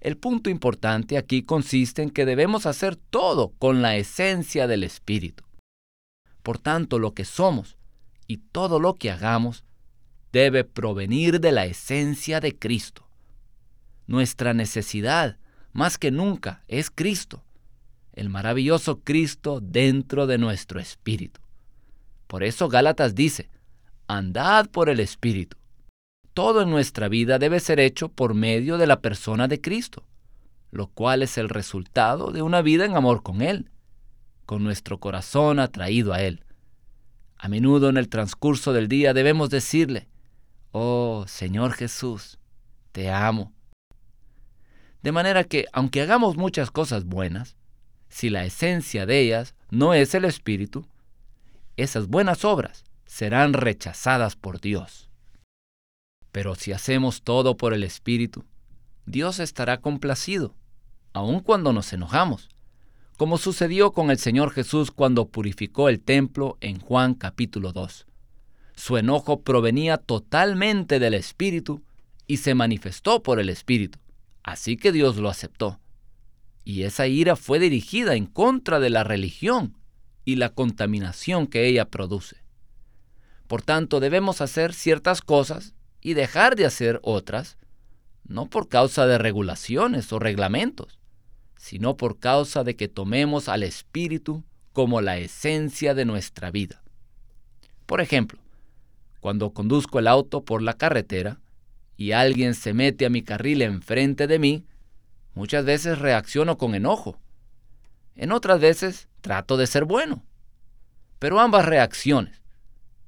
El 0.00 0.16
punto 0.16 0.50
importante 0.50 1.18
aquí 1.18 1.42
consiste 1.42 2.02
en 2.02 2.10
que 2.10 2.26
debemos 2.26 2.66
hacer 2.66 2.96
todo 2.96 3.52
con 3.58 3.82
la 3.82 3.96
esencia 3.96 4.66
del 4.66 4.84
Espíritu. 4.84 5.44
Por 6.42 6.58
tanto, 6.58 6.98
lo 6.98 7.12
que 7.12 7.24
somos 7.24 7.76
y 8.26 8.38
todo 8.38 8.78
lo 8.78 8.94
que 8.94 9.10
hagamos 9.10 9.64
debe 10.32 10.64
provenir 10.64 11.40
de 11.40 11.50
la 11.50 11.66
esencia 11.66 12.40
de 12.40 12.56
Cristo. 12.56 13.08
Nuestra 14.06 14.54
necesidad, 14.54 15.38
más 15.72 15.98
que 15.98 16.10
nunca, 16.10 16.62
es 16.68 16.90
Cristo, 16.90 17.42
el 18.12 18.28
maravilloso 18.28 19.00
Cristo 19.00 19.60
dentro 19.60 20.26
de 20.26 20.38
nuestro 20.38 20.78
espíritu. 20.78 21.40
Por 22.26 22.44
eso 22.44 22.68
Gálatas 22.68 23.14
dice, 23.14 23.48
andad 24.08 24.68
por 24.70 24.88
el 24.88 25.00
espíritu 25.00 25.56
todo 26.36 26.60
en 26.60 26.68
nuestra 26.68 27.08
vida 27.08 27.38
debe 27.38 27.60
ser 27.60 27.80
hecho 27.80 28.10
por 28.10 28.34
medio 28.34 28.76
de 28.76 28.86
la 28.86 29.00
persona 29.00 29.48
de 29.48 29.62
Cristo, 29.62 30.04
lo 30.70 30.88
cual 30.88 31.22
es 31.22 31.38
el 31.38 31.48
resultado 31.48 32.30
de 32.30 32.42
una 32.42 32.60
vida 32.60 32.84
en 32.84 32.94
amor 32.94 33.22
con 33.22 33.40
Él, 33.40 33.70
con 34.44 34.62
nuestro 34.62 35.00
corazón 35.00 35.58
atraído 35.58 36.12
a 36.12 36.20
Él. 36.20 36.44
A 37.38 37.48
menudo 37.48 37.88
en 37.88 37.96
el 37.96 38.10
transcurso 38.10 38.74
del 38.74 38.86
día 38.86 39.14
debemos 39.14 39.48
decirle, 39.48 40.08
Oh 40.72 41.24
Señor 41.26 41.72
Jesús, 41.72 42.38
te 42.92 43.10
amo. 43.10 43.54
De 45.02 45.12
manera 45.12 45.42
que, 45.44 45.64
aunque 45.72 46.02
hagamos 46.02 46.36
muchas 46.36 46.70
cosas 46.70 47.06
buenas, 47.06 47.56
si 48.10 48.28
la 48.28 48.44
esencia 48.44 49.06
de 49.06 49.20
ellas 49.20 49.54
no 49.70 49.94
es 49.94 50.14
el 50.14 50.26
Espíritu, 50.26 50.86
esas 51.78 52.08
buenas 52.08 52.44
obras 52.44 52.84
serán 53.06 53.52
rechazadas 53.52 54.36
por 54.36 54.60
Dios. 54.60 55.08
Pero 56.32 56.54
si 56.54 56.72
hacemos 56.72 57.22
todo 57.22 57.56
por 57.56 57.72
el 57.72 57.82
Espíritu, 57.82 58.44
Dios 59.06 59.38
estará 59.38 59.80
complacido, 59.80 60.54
aun 61.12 61.40
cuando 61.40 61.72
nos 61.72 61.92
enojamos, 61.92 62.50
como 63.16 63.38
sucedió 63.38 63.92
con 63.92 64.10
el 64.10 64.18
Señor 64.18 64.50
Jesús 64.50 64.90
cuando 64.90 65.28
purificó 65.28 65.88
el 65.88 66.00
templo 66.00 66.58
en 66.60 66.78
Juan 66.78 67.14
capítulo 67.14 67.72
2. 67.72 68.06
Su 68.74 68.98
enojo 68.98 69.40
provenía 69.40 69.96
totalmente 69.96 70.98
del 70.98 71.14
Espíritu 71.14 71.82
y 72.26 72.38
se 72.38 72.54
manifestó 72.54 73.22
por 73.22 73.40
el 73.40 73.48
Espíritu, 73.48 73.98
así 74.42 74.76
que 74.76 74.92
Dios 74.92 75.16
lo 75.16 75.30
aceptó. 75.30 75.80
Y 76.64 76.82
esa 76.82 77.06
ira 77.06 77.36
fue 77.36 77.58
dirigida 77.58 78.16
en 78.16 78.26
contra 78.26 78.80
de 78.80 78.90
la 78.90 79.04
religión 79.04 79.78
y 80.24 80.36
la 80.36 80.50
contaminación 80.50 81.46
que 81.46 81.66
ella 81.66 81.86
produce. 81.86 82.45
Por 83.46 83.62
tanto, 83.62 84.00
debemos 84.00 84.40
hacer 84.40 84.74
ciertas 84.74 85.22
cosas 85.22 85.74
y 86.00 86.14
dejar 86.14 86.56
de 86.56 86.66
hacer 86.66 87.00
otras, 87.02 87.58
no 88.24 88.48
por 88.48 88.68
causa 88.68 89.06
de 89.06 89.18
regulaciones 89.18 90.12
o 90.12 90.18
reglamentos, 90.18 90.98
sino 91.56 91.96
por 91.96 92.18
causa 92.18 92.64
de 92.64 92.76
que 92.76 92.88
tomemos 92.88 93.48
al 93.48 93.62
Espíritu 93.62 94.44
como 94.72 95.00
la 95.00 95.18
esencia 95.18 95.94
de 95.94 96.04
nuestra 96.04 96.50
vida. 96.50 96.82
Por 97.86 98.00
ejemplo, 98.00 98.40
cuando 99.20 99.52
conduzco 99.52 99.98
el 99.98 100.06
auto 100.06 100.44
por 100.44 100.60
la 100.62 100.74
carretera 100.74 101.40
y 101.96 102.12
alguien 102.12 102.54
se 102.54 102.74
mete 102.74 103.06
a 103.06 103.10
mi 103.10 103.22
carril 103.22 103.62
enfrente 103.62 104.26
de 104.26 104.38
mí, 104.38 104.66
muchas 105.34 105.64
veces 105.64 105.98
reacciono 105.98 106.58
con 106.58 106.74
enojo. 106.74 107.18
En 108.16 108.32
otras 108.32 108.60
veces 108.60 109.08
trato 109.20 109.56
de 109.56 109.66
ser 109.66 109.84
bueno. 109.84 110.24
Pero 111.18 111.40
ambas 111.40 111.64
reacciones, 111.64 112.42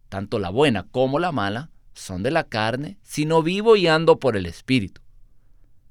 tanto 0.08 0.38
la 0.38 0.50
buena 0.50 0.84
como 0.84 1.18
la 1.18 1.32
mala, 1.32 1.70
son 1.94 2.22
de 2.22 2.30
la 2.30 2.44
carne 2.44 2.98
si 3.02 3.26
no 3.26 3.42
vivo 3.42 3.76
y 3.76 3.86
ando 3.86 4.18
por 4.18 4.36
el 4.36 4.46
Espíritu. 4.46 5.00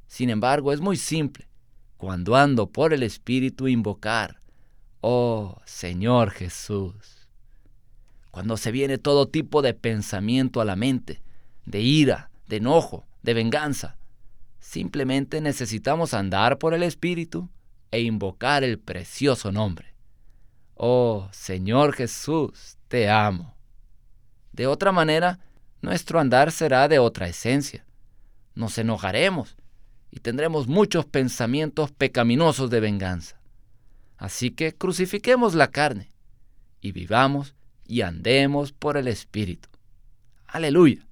Sin 0.07 0.29
embargo, 0.29 0.71
es 0.71 0.79
muy 0.79 0.97
simple, 0.97 1.49
cuando 1.97 2.35
ando 2.35 2.67
por 2.67 2.93
el 2.93 3.03
Espíritu, 3.03 3.67
invocar, 3.67 4.41
oh 5.01 5.59
Señor 5.65 6.31
Jesús. 6.31 7.27
Cuando 8.31 8.55
se 8.55 8.71
viene 8.71 8.97
todo 8.97 9.27
tipo 9.27 9.61
de 9.61 9.73
pensamiento 9.73 10.61
a 10.61 10.65
la 10.65 10.75
mente, 10.75 11.21
de 11.65 11.81
ira, 11.81 12.29
de 12.47 12.57
enojo, 12.57 13.05
de 13.23 13.33
venganza, 13.33 13.97
simplemente 14.59 15.41
necesitamos 15.41 16.13
andar 16.13 16.57
por 16.57 16.73
el 16.73 16.83
Espíritu 16.83 17.49
e 17.91 18.01
invocar 18.01 18.63
el 18.63 18.79
precioso 18.79 19.51
nombre. 19.51 19.93
Oh 20.75 21.27
Señor 21.31 21.93
Jesús, 21.93 22.77
te 22.87 23.09
amo. 23.09 23.56
De 24.57 24.65
otra 24.65 24.91
manera, 24.91 25.39
nuestro 25.83 26.19
andar 26.19 26.51
será 26.51 26.87
de 26.87 26.97
otra 26.97 27.27
esencia. 27.27 27.85
Nos 28.55 28.79
enojaremos 28.79 29.55
y 30.09 30.19
tendremos 30.19 30.67
muchos 30.67 31.05
pensamientos 31.05 31.91
pecaminosos 31.91 32.71
de 32.71 32.79
venganza. 32.79 33.39
Así 34.17 34.49
que 34.49 34.73
crucifiquemos 34.73 35.53
la 35.53 35.67
carne 35.67 36.09
y 36.81 36.91
vivamos 36.91 37.53
y 37.85 38.01
andemos 38.01 38.71
por 38.71 38.97
el 38.97 39.07
Espíritu. 39.07 39.69
Aleluya, 40.47 41.05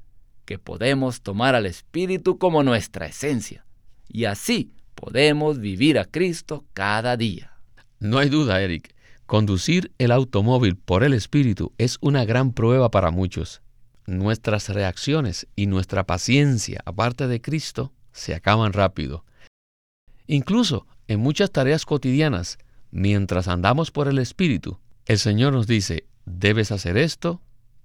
que 0.46 0.58
podemos 0.58 1.22
tomar 1.22 1.54
al 1.54 1.68
Espíritu 1.68 2.40
como 2.40 2.64
nuestra 2.64 3.06
esencia 3.06 3.64
y 4.08 4.26
así 4.26 4.74
podemos 4.96 5.60
vivir 5.60 6.00
a 6.00 6.06
Cristo 6.06 6.66
cada 6.74 7.16
día. 7.16 7.52
No 8.00 8.18
hay 8.18 8.30
duda, 8.30 8.60
Eric, 8.60 8.95
Conducir 9.26 9.92
el 9.98 10.12
automóvil 10.12 10.76
por 10.76 11.04
el 11.04 11.14
Espíritu 11.14 11.74
es 11.80 11.98
una 12.00 12.26
gran 12.26 12.54
prueba 12.54 12.92
para 12.92 13.10
muchos. 13.10 13.62
Nuestras 14.06 14.70
reacciones 14.70 15.48
y 15.56 15.66
nuestra 15.66 16.06
paciencia, 16.06 16.82
aparte 16.86 17.28
de 17.28 17.42
Cristo, 17.42 17.92
se 18.12 18.36
acaban 18.36 18.72
rápido. 18.72 19.26
Incluso 20.28 20.86
en 21.08 21.22
muchas 21.22 21.52
tareas 21.52 21.86
cotidianas, 21.86 22.60
mientras 22.92 23.48
andamos 23.48 23.90
por 23.90 24.08
el 24.08 24.20
Espíritu, 24.20 24.80
el 25.08 25.18
Señor 25.18 25.54
nos 25.54 25.66
dice, 25.66 26.06
debes 26.26 26.72
hacer 26.72 26.96
esto 26.96 27.42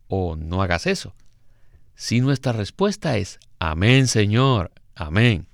o 0.09 0.37
no 0.37 0.63
hagas 0.63 0.87
eso. 0.87 1.15
Si 1.95 2.21
nuestra 2.21 2.53
respuesta 2.53 3.17
es, 3.17 3.41
Amén 3.59 4.09
Señor, 4.09 4.73
Amén, 4.95 5.47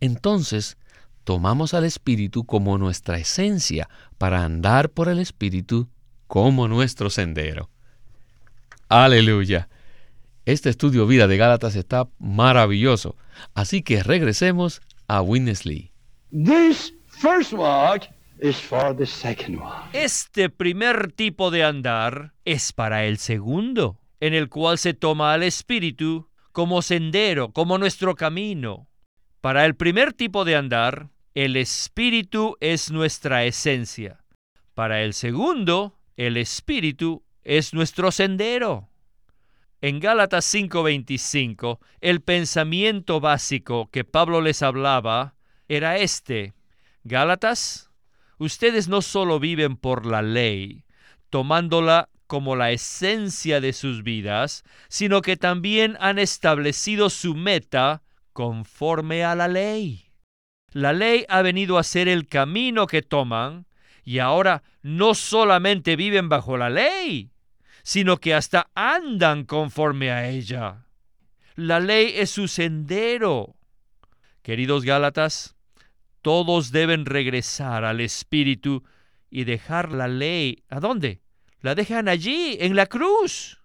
entonces 0.00 0.78
tomamos 1.26 1.74
al 1.74 1.84
Espíritu 1.84 2.44
como 2.44 2.78
nuestra 2.78 3.18
esencia 3.18 3.88
para 4.16 4.44
andar 4.44 4.90
por 4.90 5.08
el 5.08 5.18
Espíritu 5.18 5.88
como 6.28 6.68
nuestro 6.68 7.10
sendero. 7.10 7.68
Aleluya. 8.88 9.68
Este 10.44 10.70
estudio 10.70 11.04
vida 11.08 11.26
de 11.26 11.36
Gálatas 11.36 11.74
está 11.74 12.08
maravilloso, 12.20 13.16
así 13.54 13.82
que 13.82 14.04
regresemos 14.04 14.80
a 15.08 15.20
Winnesley. 15.20 15.90
Este 19.92 20.48
primer 20.48 21.10
tipo 21.10 21.50
de 21.50 21.64
andar 21.64 22.34
es 22.44 22.72
para 22.72 23.04
el 23.04 23.18
segundo, 23.18 23.98
en 24.20 24.32
el 24.32 24.48
cual 24.48 24.78
se 24.78 24.94
toma 24.94 25.32
al 25.32 25.42
Espíritu 25.42 26.28
como 26.52 26.82
sendero, 26.82 27.50
como 27.50 27.78
nuestro 27.78 28.14
camino. 28.14 28.86
Para 29.40 29.64
el 29.64 29.74
primer 29.74 30.12
tipo 30.12 30.44
de 30.44 30.54
andar, 30.54 31.10
el 31.36 31.56
Espíritu 31.56 32.56
es 32.60 32.90
nuestra 32.90 33.44
esencia. 33.44 34.24
Para 34.72 35.02
el 35.02 35.12
segundo, 35.12 35.98
el 36.16 36.38
Espíritu 36.38 37.24
es 37.44 37.74
nuestro 37.74 38.10
sendero. 38.10 38.88
En 39.82 40.00
Gálatas 40.00 40.46
5:25, 40.46 41.78
el 42.00 42.22
pensamiento 42.22 43.20
básico 43.20 43.90
que 43.90 44.02
Pablo 44.02 44.40
les 44.40 44.62
hablaba 44.62 45.34
era 45.68 45.98
este. 45.98 46.54
Gálatas, 47.04 47.90
ustedes 48.38 48.88
no 48.88 49.02
solo 49.02 49.38
viven 49.38 49.76
por 49.76 50.06
la 50.06 50.22
ley, 50.22 50.86
tomándola 51.28 52.08
como 52.26 52.56
la 52.56 52.70
esencia 52.70 53.60
de 53.60 53.74
sus 53.74 54.02
vidas, 54.02 54.64
sino 54.88 55.20
que 55.20 55.36
también 55.36 55.98
han 56.00 56.18
establecido 56.18 57.10
su 57.10 57.34
meta 57.34 58.02
conforme 58.32 59.22
a 59.22 59.34
la 59.34 59.48
ley. 59.48 60.05
La 60.76 60.92
ley 60.92 61.24
ha 61.30 61.40
venido 61.40 61.78
a 61.78 61.82
ser 61.82 62.06
el 62.06 62.28
camino 62.28 62.86
que 62.86 63.00
toman 63.00 63.64
y 64.04 64.18
ahora 64.18 64.62
no 64.82 65.14
solamente 65.14 65.96
viven 65.96 66.28
bajo 66.28 66.58
la 66.58 66.68
ley, 66.68 67.30
sino 67.82 68.18
que 68.18 68.34
hasta 68.34 68.68
andan 68.74 69.44
conforme 69.46 70.10
a 70.10 70.28
ella. 70.28 70.84
La 71.54 71.80
ley 71.80 72.12
es 72.16 72.28
su 72.28 72.46
sendero. 72.46 73.56
Queridos 74.42 74.84
Gálatas, 74.84 75.56
todos 76.20 76.72
deben 76.72 77.06
regresar 77.06 77.86
al 77.86 78.02
Espíritu 78.02 78.84
y 79.30 79.44
dejar 79.44 79.92
la 79.92 80.08
ley. 80.08 80.62
¿A 80.68 80.78
dónde? 80.78 81.22
La 81.62 81.74
dejan 81.74 82.06
allí, 82.06 82.58
en 82.60 82.76
la 82.76 82.84
cruz. 82.84 83.62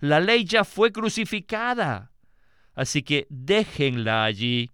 La 0.00 0.20
ley 0.20 0.46
ya 0.46 0.64
fue 0.64 0.90
crucificada. 0.90 2.12
Así 2.74 3.02
que 3.02 3.26
déjenla 3.28 4.24
allí 4.24 4.73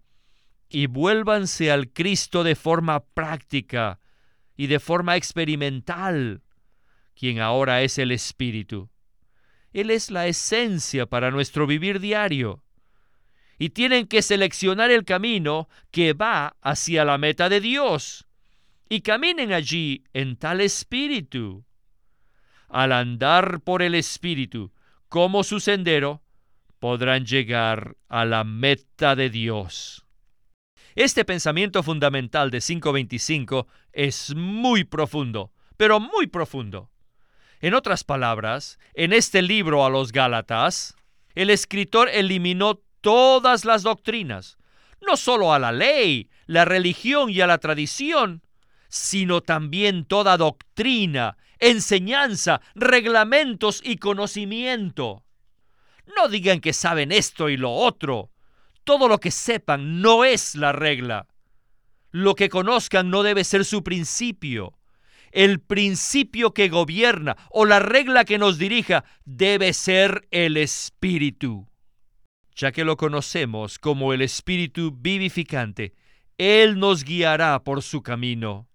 y 0.71 0.87
vuélvanse 0.87 1.71
al 1.71 1.93
Cristo 1.93 2.45
de 2.45 2.55
forma 2.55 3.01
práctica 3.01 3.99
y 4.57 4.69
de 4.69 4.79
forma 4.79 5.17
experimental, 5.17 6.43
quien 7.15 7.41
ahora 7.41 7.83
es 7.83 7.99
el 7.99 8.13
Espíritu. 8.13 8.89
Él 9.73 9.91
es 9.91 10.11
la 10.11 10.29
esencia 10.29 11.07
para 11.07 11.31
nuestro 11.31 11.67
vivir 11.67 12.01
diario. 12.01 12.63
Y 13.59 13.71
tienen 13.71 14.07
que 14.07 14.23
seleccionar 14.23 14.91
el 14.91 15.05
camino 15.05 15.69
que 15.91 16.13
va 16.13 16.57
hacia 16.63 17.05
la 17.05 17.19
meta 17.19 17.49
de 17.49 17.61
Dios. 17.61 18.27
Y 18.89 19.03
caminen 19.03 19.53
allí 19.53 20.05
en 20.13 20.37
tal 20.37 20.61
espíritu. 20.61 21.65
Al 22.69 22.93
andar 22.93 23.61
por 23.61 23.83
el 23.83 23.95
espíritu 23.95 24.73
como 25.09 25.45
su 25.45 25.61
sendero, 25.61 26.23
podrán 26.79 27.27
llegar 27.27 27.97
a 28.09 28.25
la 28.25 28.45
meta 28.45 29.15
de 29.15 29.29
Dios. 29.29 30.07
Este 31.01 31.25
pensamiento 31.25 31.83
fundamental 31.83 32.51
de 32.51 32.61
525 32.61 33.67
es 33.91 34.35
muy 34.35 34.85
profundo, 34.85 35.51
pero 35.79 35.99
muy 35.99 36.27
profundo. 36.27 36.91
En 37.63 37.73
otras 37.73 38.05
palabras, 38.05 38.79
en 38.93 39.15
este 39.15 39.41
libro 39.41 39.87
a 39.87 39.89
los 39.89 40.13
Gálatas, 40.13 40.95
el 41.35 41.49
escritor 41.49 42.11
eliminó 42.11 42.83
todas 43.01 43.65
las 43.65 43.83
doctrinas, 43.83 44.59
no 45.01 45.17
solo 45.17 45.55
a 45.55 45.59
la 45.59 45.73
ley, 45.73 46.29
la 46.45 46.67
religión 46.67 47.31
y 47.31 47.41
a 47.41 47.47
la 47.47 47.57
tradición, 47.57 48.43
sino 48.91 49.41
también 49.41 50.05
toda 50.05 50.37
doctrina, 50.37 51.39
enseñanza, 51.61 52.61
reglamentos 52.75 53.81
y 53.83 53.97
conocimiento. 53.97 55.25
No 56.15 56.29
digan 56.29 56.61
que 56.61 56.75
saben 56.75 57.11
esto 57.11 57.49
y 57.49 57.57
lo 57.57 57.73
otro 57.73 58.31
todo 58.91 59.07
lo 59.07 59.21
que 59.21 59.31
sepan 59.31 60.03
no 60.03 60.25
es 60.25 60.57
la 60.57 60.73
regla. 60.73 61.29
Lo 62.11 62.35
que 62.35 62.49
conozcan 62.49 63.09
no 63.09 63.23
debe 63.23 63.45
ser 63.45 63.65
su 63.65 63.85
principio. 63.85 64.75
El 65.31 65.61
principio 65.61 66.53
que 66.55 66.69
gobierna 66.69 67.37
o 67.51 67.67
la 67.67 67.79
regla 67.79 68.25
que 68.25 68.37
nos 68.37 68.59
dirija 68.59 69.05
debe 69.25 69.75
ser 69.75 70.27
el 70.33 70.57
Espíritu. 70.57 71.69
ya 72.57 72.73
que 72.73 72.83
lo 72.83 72.97
conocemos 72.97 73.79
como 73.79 74.13
el 74.13 74.23
Espíritu 74.23 74.91
vivificante, 74.91 75.95
Él 76.37 76.81
nos 76.81 77.05
guiará 77.05 77.63
por 77.63 77.83
su 77.83 78.03
camino. 78.03 78.69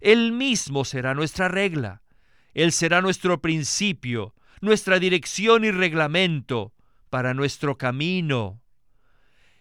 Él 0.00 0.30
mismo 0.30 0.84
será 0.84 1.12
nuestra 1.12 1.48
regla. 1.48 2.02
Él 2.52 2.70
será 2.70 3.00
nuestro 3.00 3.42
principio, 3.42 4.36
nuestra 4.60 5.00
dirección 5.00 5.64
y 5.64 5.72
reglamento 5.72 6.72
para 7.10 7.34
nuestro 7.34 7.76
camino. 7.76 8.60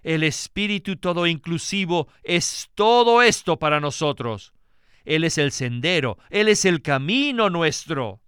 El 0.03 0.23
Espíritu 0.23 0.97
todo 0.97 1.27
inclusivo 1.27 2.07
es 2.23 2.69
todo 2.75 3.21
esto 3.21 3.57
para 3.57 3.79
nosotros. 3.79 4.53
Él 5.05 5.23
es 5.23 5.37
el 5.37 5.51
sendero, 5.51 6.17
Él 6.29 6.47
es 6.49 6.65
el 6.65 6.81
camino 6.81 7.49
nuestro. 7.49 8.21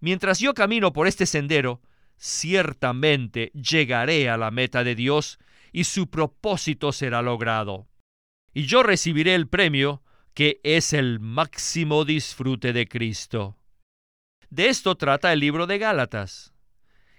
Mientras 0.00 0.38
yo 0.38 0.54
camino 0.54 0.92
por 0.92 1.06
este 1.06 1.26
sendero, 1.26 1.80
ciertamente 2.16 3.50
llegaré 3.54 4.28
a 4.28 4.36
la 4.36 4.50
meta 4.50 4.84
de 4.84 4.94
Dios 4.94 5.38
y 5.72 5.84
su 5.84 6.08
propósito 6.08 6.92
será 6.92 7.22
logrado. 7.22 7.88
Y 8.52 8.66
yo 8.66 8.82
recibiré 8.82 9.34
el 9.34 9.48
premio 9.48 10.02
que 10.34 10.60
es 10.62 10.92
el 10.92 11.20
máximo 11.20 12.04
disfrute 12.04 12.72
de 12.72 12.86
Cristo. 12.86 13.56
De 14.50 14.68
esto 14.68 14.96
trata 14.96 15.32
el 15.32 15.40
libro 15.40 15.66
de 15.66 15.78
Gálatas. 15.78 16.54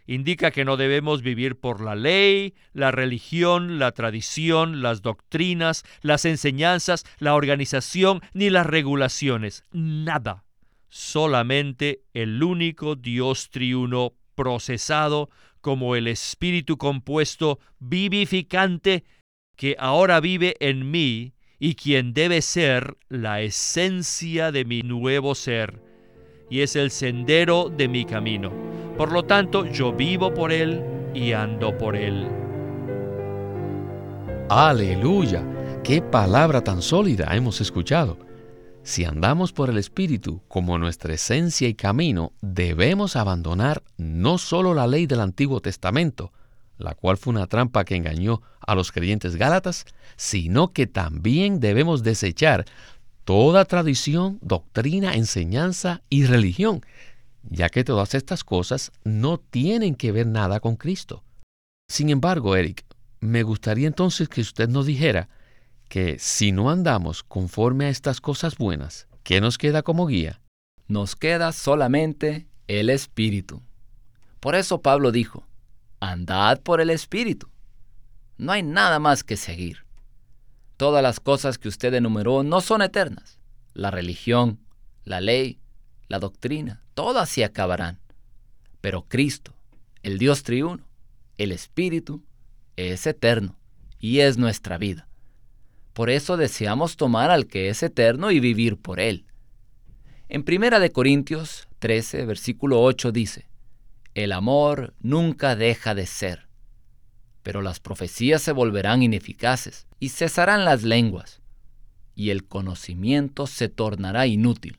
Indica 0.09 0.49
que 0.49 0.65
no 0.65 0.75
debemos 0.75 1.21
vivir 1.21 1.59
por 1.59 1.81
la 1.81 1.93
ley, 1.93 2.55
la 2.73 2.89
religión, 2.89 3.77
la 3.77 3.91
tradición, 3.91 4.81
las 4.81 5.03
doctrinas, 5.03 5.83
las 6.01 6.25
enseñanzas, 6.25 7.05
la 7.19 7.35
organización 7.35 8.19
ni 8.33 8.49
las 8.49 8.65
regulaciones. 8.65 9.63
Nada. 9.71 10.45
Solamente 10.87 12.01
el 12.15 12.41
único 12.41 12.95
Dios 12.95 13.51
triuno 13.51 14.13
procesado 14.33 15.29
como 15.61 15.95
el 15.95 16.07
Espíritu 16.07 16.79
compuesto 16.79 17.59
vivificante 17.77 19.03
que 19.55 19.75
ahora 19.77 20.21
vive 20.21 20.55
en 20.59 20.89
mí 20.89 21.35
y 21.59 21.75
quien 21.75 22.15
debe 22.15 22.41
ser 22.41 22.97
la 23.09 23.41
esencia 23.41 24.51
de 24.51 24.65
mi 24.65 24.81
nuevo 24.81 25.35
ser, 25.35 25.88
y 26.49 26.61
es 26.61 26.75
el 26.75 26.91
sendero 26.91 27.69
de 27.69 27.87
mi 27.87 28.05
camino. 28.05 28.51
Por 28.97 29.11
lo 29.11 29.23
tanto, 29.23 29.65
yo 29.65 29.93
vivo 29.93 30.33
por 30.33 30.51
Él 30.51 30.83
y 31.13 31.31
ando 31.33 31.77
por 31.77 31.95
Él. 31.95 32.27
Aleluya. 34.49 35.43
Qué 35.83 36.01
palabra 36.01 36.63
tan 36.63 36.81
sólida 36.81 37.35
hemos 37.35 37.61
escuchado. 37.61 38.17
Si 38.83 39.05
andamos 39.05 39.53
por 39.53 39.69
el 39.69 39.77
Espíritu 39.77 40.41
como 40.47 40.77
nuestra 40.77 41.13
esencia 41.13 41.67
y 41.67 41.75
camino, 41.75 42.33
debemos 42.41 43.15
abandonar 43.15 43.83
no 43.97 44.37
solo 44.37 44.73
la 44.73 44.87
ley 44.87 45.05
del 45.05 45.19
Antiguo 45.19 45.59
Testamento, 45.59 46.31
la 46.77 46.95
cual 46.95 47.17
fue 47.17 47.31
una 47.31 47.45
trampa 47.45 47.85
que 47.85 47.95
engañó 47.95 48.41
a 48.59 48.73
los 48.73 48.91
creyentes 48.91 49.35
gálatas, 49.35 49.85
sino 50.15 50.73
que 50.73 50.87
también 50.87 51.59
debemos 51.59 52.03
desechar 52.03 52.65
toda 53.23 53.65
tradición, 53.65 54.39
doctrina, 54.41 55.13
enseñanza 55.13 56.01
y 56.09 56.25
religión, 56.25 56.81
ya 57.43 57.69
que 57.69 57.83
todas 57.83 58.15
estas 58.15 58.43
cosas 58.43 58.91
no 59.03 59.37
tienen 59.37 59.95
que 59.95 60.11
ver 60.11 60.27
nada 60.27 60.59
con 60.59 60.75
Cristo. 60.75 61.23
Sin 61.87 62.09
embargo, 62.09 62.55
Eric, 62.55 62.85
me 63.19 63.43
gustaría 63.43 63.87
entonces 63.87 64.29
que 64.29 64.41
usted 64.41 64.69
nos 64.69 64.85
dijera 64.85 65.29
que 65.87 66.19
si 66.19 66.51
no 66.51 66.69
andamos 66.69 67.23
conforme 67.23 67.85
a 67.85 67.89
estas 67.89 68.21
cosas 68.21 68.57
buenas, 68.57 69.07
¿qué 69.23 69.41
nos 69.41 69.57
queda 69.57 69.81
como 69.81 70.05
guía? 70.05 70.39
Nos 70.87 71.15
queda 71.15 71.51
solamente 71.51 72.47
el 72.67 72.89
Espíritu. 72.89 73.61
Por 74.39 74.55
eso 74.55 74.81
Pablo 74.81 75.11
dijo, 75.11 75.45
andad 75.99 76.61
por 76.61 76.79
el 76.79 76.89
Espíritu. 76.91 77.49
No 78.37 78.51
hay 78.51 78.63
nada 78.63 78.99
más 78.99 79.23
que 79.23 79.35
seguir. 79.35 79.88
Todas 80.79 81.03
las 81.03 81.19
cosas 81.19 81.57
que 81.57 81.67
usted 81.67 81.93
enumeró 81.93 82.41
no 82.41 82.61
son 82.61 82.81
eternas. 82.81 83.37
La 83.73 83.91
religión, 83.91 84.61
la 85.03 85.19
ley, 85.19 85.59
la 86.07 86.19
doctrina, 86.19 86.85
todas 86.93 87.27
se 87.27 87.43
acabarán. 87.43 87.99
Pero 88.79 89.03
Cristo, 89.05 89.53
el 90.03 90.17
Dios 90.17 90.43
triuno, 90.43 90.87
el 91.37 91.51
Espíritu, 91.51 92.23
es 92.77 93.05
eterno 93.07 93.59
y 93.99 94.19
es 94.19 94.37
nuestra 94.37 94.77
vida. 94.77 95.09
Por 95.91 96.09
eso 96.09 96.37
deseamos 96.37 96.95
tomar 96.95 97.29
al 97.29 97.47
que 97.47 97.67
es 97.67 97.83
eterno 97.83 98.31
y 98.31 98.39
vivir 98.39 98.77
por 98.77 99.01
él. 99.01 99.25
En 100.29 100.43
Primera 100.43 100.79
de 100.79 100.93
Corintios 100.93 101.67
13, 101.79 102.25
versículo 102.25 102.81
8 102.81 103.11
dice, 103.11 103.49
El 104.13 104.31
amor 104.31 104.93
nunca 105.01 105.57
deja 105.57 105.93
de 105.93 106.05
ser, 106.05 106.47
pero 107.49 107.63
las 107.63 107.79
profecías 107.79 108.43
se 108.43 108.51
volverán 108.51 109.01
ineficaces 109.01 109.87
y 109.99 110.09
cesarán 110.09 110.65
las 110.65 110.83
lenguas, 110.83 111.41
y 112.13 112.29
el 112.29 112.45
conocimiento 112.45 113.47
se 113.47 113.69
tornará 113.69 114.27
inútil. 114.27 114.77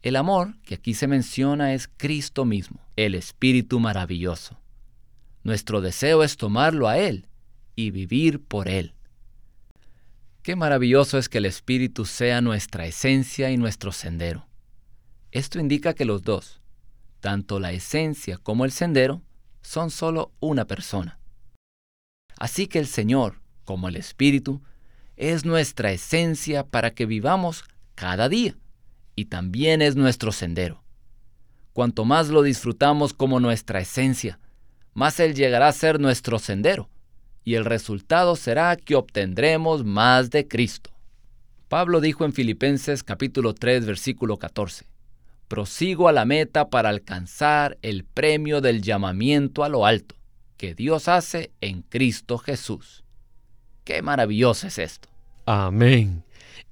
El 0.00 0.16
amor 0.16 0.58
que 0.62 0.76
aquí 0.76 0.94
se 0.94 1.06
menciona 1.06 1.74
es 1.74 1.86
Cristo 1.86 2.46
mismo, 2.46 2.80
el 2.96 3.14
Espíritu 3.14 3.78
maravilloso. 3.78 4.58
Nuestro 5.44 5.82
deseo 5.82 6.22
es 6.24 6.38
tomarlo 6.38 6.88
a 6.88 6.96
Él 6.96 7.26
y 7.76 7.90
vivir 7.90 8.42
por 8.42 8.66
Él. 8.66 8.94
Qué 10.40 10.56
maravilloso 10.56 11.18
es 11.18 11.28
que 11.28 11.36
el 11.36 11.44
Espíritu 11.44 12.06
sea 12.06 12.40
nuestra 12.40 12.86
esencia 12.86 13.50
y 13.50 13.58
nuestro 13.58 13.92
sendero. 13.92 14.48
Esto 15.30 15.60
indica 15.60 15.92
que 15.92 16.06
los 16.06 16.22
dos, 16.22 16.62
tanto 17.20 17.60
la 17.60 17.72
esencia 17.72 18.38
como 18.38 18.64
el 18.64 18.72
sendero, 18.72 19.20
son 19.60 19.90
solo 19.90 20.32
una 20.40 20.66
persona. 20.66 21.17
Así 22.38 22.68
que 22.68 22.78
el 22.78 22.86
Señor, 22.86 23.40
como 23.64 23.88
el 23.88 23.96
Espíritu, 23.96 24.62
es 25.16 25.44
nuestra 25.44 25.90
esencia 25.90 26.64
para 26.64 26.92
que 26.92 27.04
vivamos 27.04 27.64
cada 27.96 28.28
día 28.28 28.56
y 29.16 29.24
también 29.24 29.82
es 29.82 29.96
nuestro 29.96 30.30
sendero. 30.30 30.84
Cuanto 31.72 32.04
más 32.04 32.28
lo 32.28 32.42
disfrutamos 32.42 33.12
como 33.12 33.40
nuestra 33.40 33.80
esencia, 33.80 34.38
más 34.94 35.18
Él 35.18 35.34
llegará 35.34 35.66
a 35.66 35.72
ser 35.72 35.98
nuestro 35.98 36.38
sendero 36.38 36.88
y 37.42 37.54
el 37.54 37.64
resultado 37.64 38.36
será 38.36 38.76
que 38.76 38.94
obtendremos 38.94 39.84
más 39.84 40.30
de 40.30 40.46
Cristo. 40.46 40.90
Pablo 41.68 42.00
dijo 42.00 42.24
en 42.24 42.32
Filipenses 42.32 43.02
capítulo 43.02 43.52
3 43.52 43.84
versículo 43.84 44.38
14, 44.38 44.86
Prosigo 45.48 46.06
a 46.08 46.12
la 46.12 46.24
meta 46.24 46.68
para 46.68 46.90
alcanzar 46.90 47.78
el 47.82 48.04
premio 48.04 48.60
del 48.60 48.82
llamamiento 48.82 49.64
a 49.64 49.68
lo 49.68 49.84
alto 49.84 50.17
que 50.58 50.74
Dios 50.74 51.08
hace 51.08 51.52
en 51.62 51.80
Cristo 51.82 52.36
Jesús. 52.36 53.04
Qué 53.84 54.02
maravilloso 54.02 54.66
es 54.66 54.78
esto. 54.78 55.08
Amén. 55.46 56.24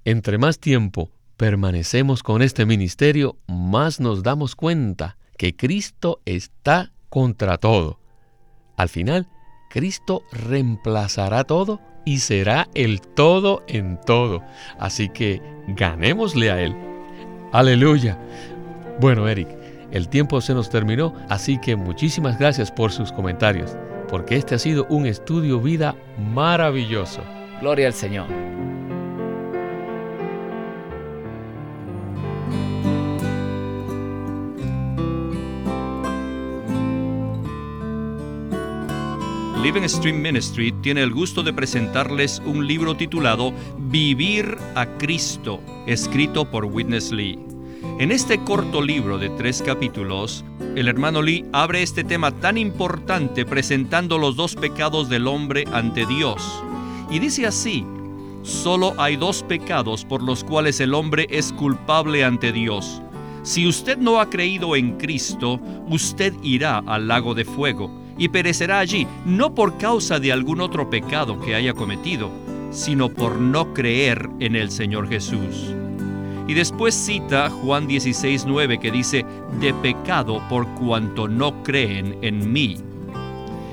Entre 0.04 0.36
más 0.36 0.58
tiempo 0.58 1.10
permanecemos 1.38 2.22
con 2.22 2.42
este 2.42 2.66
ministerio, 2.66 3.38
más 3.46 4.00
nos 4.00 4.22
damos 4.22 4.54
cuenta 4.54 5.16
que 5.38 5.56
Cristo 5.56 6.20
está 6.26 6.92
contra 7.08 7.56
todo. 7.56 8.00
Al 8.76 8.88
final, 8.88 9.28
Cristo 9.70 10.22
reemplazará 10.32 11.44
todo 11.44 11.80
y 12.04 12.18
será 12.18 12.68
el 12.74 13.00
todo 13.00 13.62
en 13.68 13.98
todo. 14.04 14.42
Así 14.78 15.08
que 15.08 15.40
ganémosle 15.68 16.50
a 16.50 16.62
Él. 16.62 16.74
Aleluya. 17.52 18.18
Bueno, 19.00 19.28
Eric, 19.28 19.48
el 19.90 20.08
tiempo 20.08 20.40
se 20.40 20.54
nos 20.54 20.70
terminó, 20.70 21.14
así 21.28 21.58
que 21.58 21.76
muchísimas 21.76 22.38
gracias 22.38 22.70
por 22.70 22.92
sus 22.92 23.12
comentarios, 23.12 23.76
porque 24.08 24.36
este 24.36 24.54
ha 24.54 24.58
sido 24.58 24.86
un 24.88 25.06
estudio 25.06 25.60
vida 25.60 25.94
maravilloso. 26.18 27.22
Gloria 27.60 27.88
al 27.88 27.94
Señor. 27.94 28.26
Living 39.66 39.88
Stream 39.88 40.22
Ministry 40.22 40.70
tiene 40.80 41.02
el 41.02 41.12
gusto 41.12 41.42
de 41.42 41.52
presentarles 41.52 42.40
un 42.46 42.68
libro 42.68 42.96
titulado 42.96 43.52
Vivir 43.76 44.56
a 44.76 44.86
Cristo, 44.86 45.60
escrito 45.88 46.48
por 46.48 46.66
Witness 46.66 47.10
Lee. 47.10 47.45
En 47.98 48.12
este 48.12 48.38
corto 48.44 48.82
libro 48.82 49.16
de 49.16 49.30
tres 49.30 49.62
capítulos, 49.62 50.44
el 50.74 50.86
hermano 50.86 51.22
Lee 51.22 51.46
abre 51.54 51.82
este 51.82 52.04
tema 52.04 52.30
tan 52.30 52.58
importante 52.58 53.46
presentando 53.46 54.18
los 54.18 54.36
dos 54.36 54.54
pecados 54.54 55.08
del 55.08 55.26
hombre 55.26 55.64
ante 55.72 56.04
Dios. 56.04 56.62
Y 57.10 57.20
dice 57.20 57.46
así, 57.46 57.86
solo 58.42 58.92
hay 58.98 59.16
dos 59.16 59.42
pecados 59.42 60.04
por 60.04 60.22
los 60.22 60.44
cuales 60.44 60.78
el 60.80 60.92
hombre 60.92 61.26
es 61.30 61.54
culpable 61.54 62.22
ante 62.22 62.52
Dios. 62.52 63.00
Si 63.42 63.66
usted 63.66 63.96
no 63.96 64.20
ha 64.20 64.28
creído 64.28 64.76
en 64.76 64.98
Cristo, 64.98 65.58
usted 65.88 66.34
irá 66.42 66.82
al 66.86 67.08
lago 67.08 67.32
de 67.32 67.46
fuego 67.46 67.90
y 68.18 68.28
perecerá 68.28 68.78
allí, 68.78 69.06
no 69.24 69.54
por 69.54 69.78
causa 69.78 70.20
de 70.20 70.32
algún 70.32 70.60
otro 70.60 70.90
pecado 70.90 71.40
que 71.40 71.54
haya 71.54 71.72
cometido, 71.72 72.30
sino 72.72 73.08
por 73.08 73.40
no 73.40 73.72
creer 73.72 74.28
en 74.38 74.54
el 74.54 74.70
Señor 74.70 75.08
Jesús. 75.08 75.74
Y 76.48 76.54
después 76.54 76.94
cita 76.94 77.50
Juan 77.50 77.88
16:9 77.88 78.78
que 78.78 78.90
dice, 78.90 79.26
de 79.60 79.74
pecado 79.74 80.40
por 80.48 80.66
cuanto 80.74 81.28
no 81.28 81.62
creen 81.62 82.18
en 82.22 82.52
mí. 82.52 82.76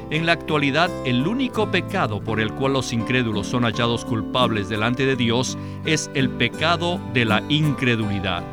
En 0.09 0.25
la 0.25 0.33
actualidad, 0.33 0.91
el 1.05 1.27
único 1.27 1.71
pecado 1.71 2.23
por 2.23 2.39
el 2.39 2.51
cual 2.53 2.73
los 2.73 2.93
incrédulos 2.93 3.47
son 3.47 3.63
hallados 3.63 4.05
culpables 4.05 4.69
delante 4.69 5.05
de 5.05 5.15
Dios 5.15 5.57
es 5.85 6.11
el 6.13 6.29
pecado 6.29 6.99
de 7.13 7.25
la 7.25 7.43
incredulidad. 7.49 8.43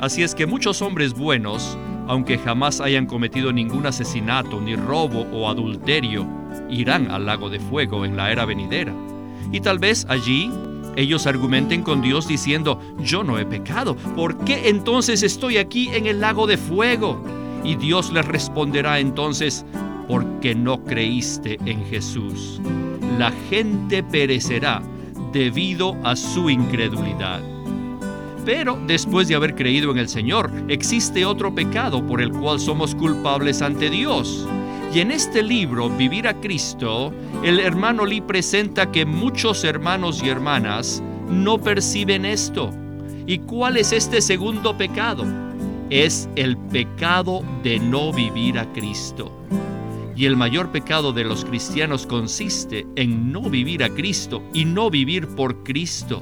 Así 0.00 0.22
es 0.22 0.34
que 0.34 0.46
muchos 0.46 0.80
hombres 0.80 1.12
buenos, 1.12 1.76
aunque 2.08 2.38
jamás 2.38 2.80
hayan 2.80 3.04
cometido 3.04 3.52
ningún 3.52 3.86
asesinato, 3.86 4.60
ni 4.60 4.74
robo 4.74 5.26
o 5.32 5.50
adulterio, 5.50 6.26
irán 6.70 7.10
al 7.10 7.26
lago 7.26 7.50
de 7.50 7.60
fuego 7.60 8.06
en 8.06 8.16
la 8.16 8.32
era 8.32 8.46
venidera. 8.46 8.94
Y 9.52 9.60
tal 9.60 9.78
vez 9.78 10.06
allí 10.08 10.50
ellos 10.96 11.26
argumenten 11.26 11.82
con 11.82 12.02
Dios 12.02 12.26
diciendo, 12.26 12.80
yo 13.02 13.24
no 13.24 13.38
he 13.38 13.46
pecado, 13.46 13.96
¿por 14.16 14.38
qué 14.44 14.68
entonces 14.68 15.22
estoy 15.22 15.56
aquí 15.56 15.88
en 15.88 16.06
el 16.06 16.20
lago 16.20 16.46
de 16.46 16.56
fuego? 16.56 17.22
Y 17.64 17.76
Dios 17.76 18.12
les 18.12 18.24
responderá 18.24 18.98
entonces, 19.00 19.64
porque 20.08 20.54
no 20.54 20.82
creíste 20.84 21.58
en 21.66 21.84
Jesús. 21.86 22.60
La 23.18 23.32
gente 23.48 24.02
perecerá 24.02 24.82
debido 25.32 25.96
a 26.02 26.16
su 26.16 26.50
incredulidad. 26.50 27.40
Pero 28.44 28.78
después 28.86 29.28
de 29.28 29.34
haber 29.34 29.54
creído 29.54 29.90
en 29.92 29.98
el 29.98 30.08
Señor, 30.08 30.50
existe 30.68 31.24
otro 31.24 31.54
pecado 31.54 32.04
por 32.06 32.20
el 32.20 32.32
cual 32.32 32.58
somos 32.58 32.94
culpables 32.94 33.62
ante 33.62 33.90
Dios. 33.90 34.48
Y 34.92 34.98
en 34.98 35.12
este 35.12 35.42
libro, 35.42 35.88
Vivir 35.88 36.26
a 36.26 36.34
Cristo, 36.40 37.12
el 37.44 37.60
hermano 37.60 38.04
Lee 38.04 38.20
presenta 38.20 38.90
que 38.90 39.06
muchos 39.06 39.62
hermanos 39.62 40.20
y 40.20 40.28
hermanas 40.28 41.00
no 41.28 41.58
perciben 41.58 42.24
esto. 42.24 42.72
¿Y 43.24 43.38
cuál 43.38 43.76
es 43.76 43.92
este 43.92 44.20
segundo 44.20 44.76
pecado? 44.76 45.24
Es 45.90 46.28
el 46.34 46.56
pecado 46.56 47.44
de 47.62 47.78
no 47.78 48.12
vivir 48.12 48.58
a 48.58 48.72
Cristo. 48.72 49.32
Y 50.16 50.26
el 50.26 50.36
mayor 50.36 50.72
pecado 50.72 51.12
de 51.12 51.22
los 51.22 51.44
cristianos 51.44 52.04
consiste 52.04 52.84
en 52.96 53.30
no 53.30 53.48
vivir 53.48 53.84
a 53.84 53.90
Cristo 53.90 54.42
y 54.52 54.64
no 54.64 54.90
vivir 54.90 55.28
por 55.28 55.62
Cristo. 55.62 56.20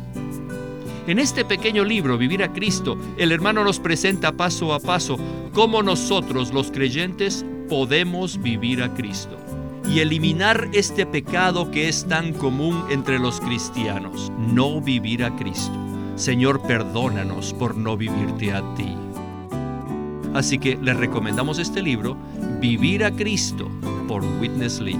En 1.07 1.19
este 1.19 1.43
pequeño 1.43 1.85
libro, 1.85 2.19
Vivir 2.19 2.43
a 2.43 2.53
Cristo, 2.53 2.99
el 3.17 3.33
hermano 3.33 3.65
nos 3.65 3.81
presenta 3.81 4.33
paso 4.33 4.75
a 4.75 4.79
paso 4.79 5.17
cómo 5.55 5.83
nosotros 5.83 6.53
los 6.53 6.71
creyentes 6.71 7.47
podemos 7.69 8.41
vivir 8.41 8.83
a 8.83 8.95
Cristo 8.95 9.37
y 9.89 10.01
eliminar 10.01 10.69
este 10.73 11.07
pecado 11.07 11.71
que 11.71 11.89
es 11.89 12.07
tan 12.07 12.33
común 12.33 12.85
entre 12.91 13.19
los 13.19 13.41
cristianos, 13.41 14.31
no 14.39 14.81
vivir 14.81 15.25
a 15.25 15.35
Cristo. 15.37 15.73
Señor, 16.17 16.61
perdónanos 16.63 17.55
por 17.55 17.77
no 17.77 17.97
vivirte 17.97 18.53
a 18.53 18.63
ti. 18.75 18.95
Así 20.35 20.59
que 20.59 20.77
les 20.77 20.97
recomendamos 20.97 21.59
este 21.59 21.81
libro, 21.83 22.17
Vivir 22.61 23.05
a 23.05 23.11
Cristo, 23.11 23.69
por 24.09 24.23
Witness 24.41 24.81
Lee. 24.81 24.99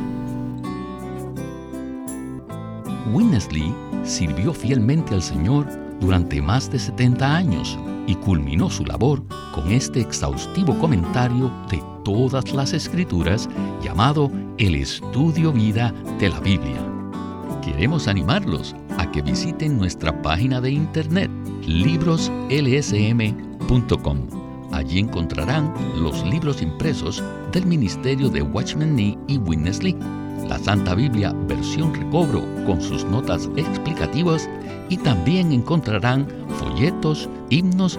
Witness 3.13 3.51
Lee 3.53 3.75
sirvió 4.05 4.55
fielmente 4.55 5.15
al 5.15 5.23
Señor 5.23 5.67
durante 6.01 6.41
más 6.41 6.71
de 6.71 6.79
70 6.79 7.37
años 7.37 7.79
y 8.07 8.15
culminó 8.15 8.71
su 8.71 8.85
labor 8.85 9.23
con 9.55 9.71
este 9.71 10.01
exhaustivo 10.01 10.79
comentario 10.79 11.51
de 11.71 11.83
todas 12.09 12.53
las 12.55 12.73
escrituras 12.73 13.51
llamado 13.83 14.33
El 14.57 14.77
Estudio 14.77 15.53
Vida 15.53 15.93
de 16.19 16.31
la 16.31 16.41
Biblia. 16.41 16.81
Queremos 17.63 18.09
animarlos 18.09 18.75
a 18.97 19.11
que 19.11 19.21
visiten 19.21 19.77
nuestra 19.77 20.23
página 20.23 20.63
de 20.63 20.71
internet 20.71 21.31
libroslsm.com. 21.67 24.19
Allí 24.73 25.01
encontrarán 25.01 25.75
los 26.01 26.25
libros 26.25 26.63
impresos 26.63 27.23
del 27.53 27.67
Ministerio 27.67 28.31
de 28.31 28.41
Watchman 28.41 28.97
Nee 28.97 29.19
y 29.27 29.37
Witness 29.37 29.83
Lee, 29.83 29.99
la 30.49 30.59
Santa 30.59 30.95
Biblia 30.95 31.35
versión 31.47 31.93
recobro 31.93 32.43
con 32.65 32.81
sus 32.81 33.05
notas 33.05 33.51
explicativas 33.55 34.49
y 34.89 34.97
también 34.97 35.53
encontrarán 35.53 36.27
folletos, 36.59 37.29
himnos, 37.51 37.99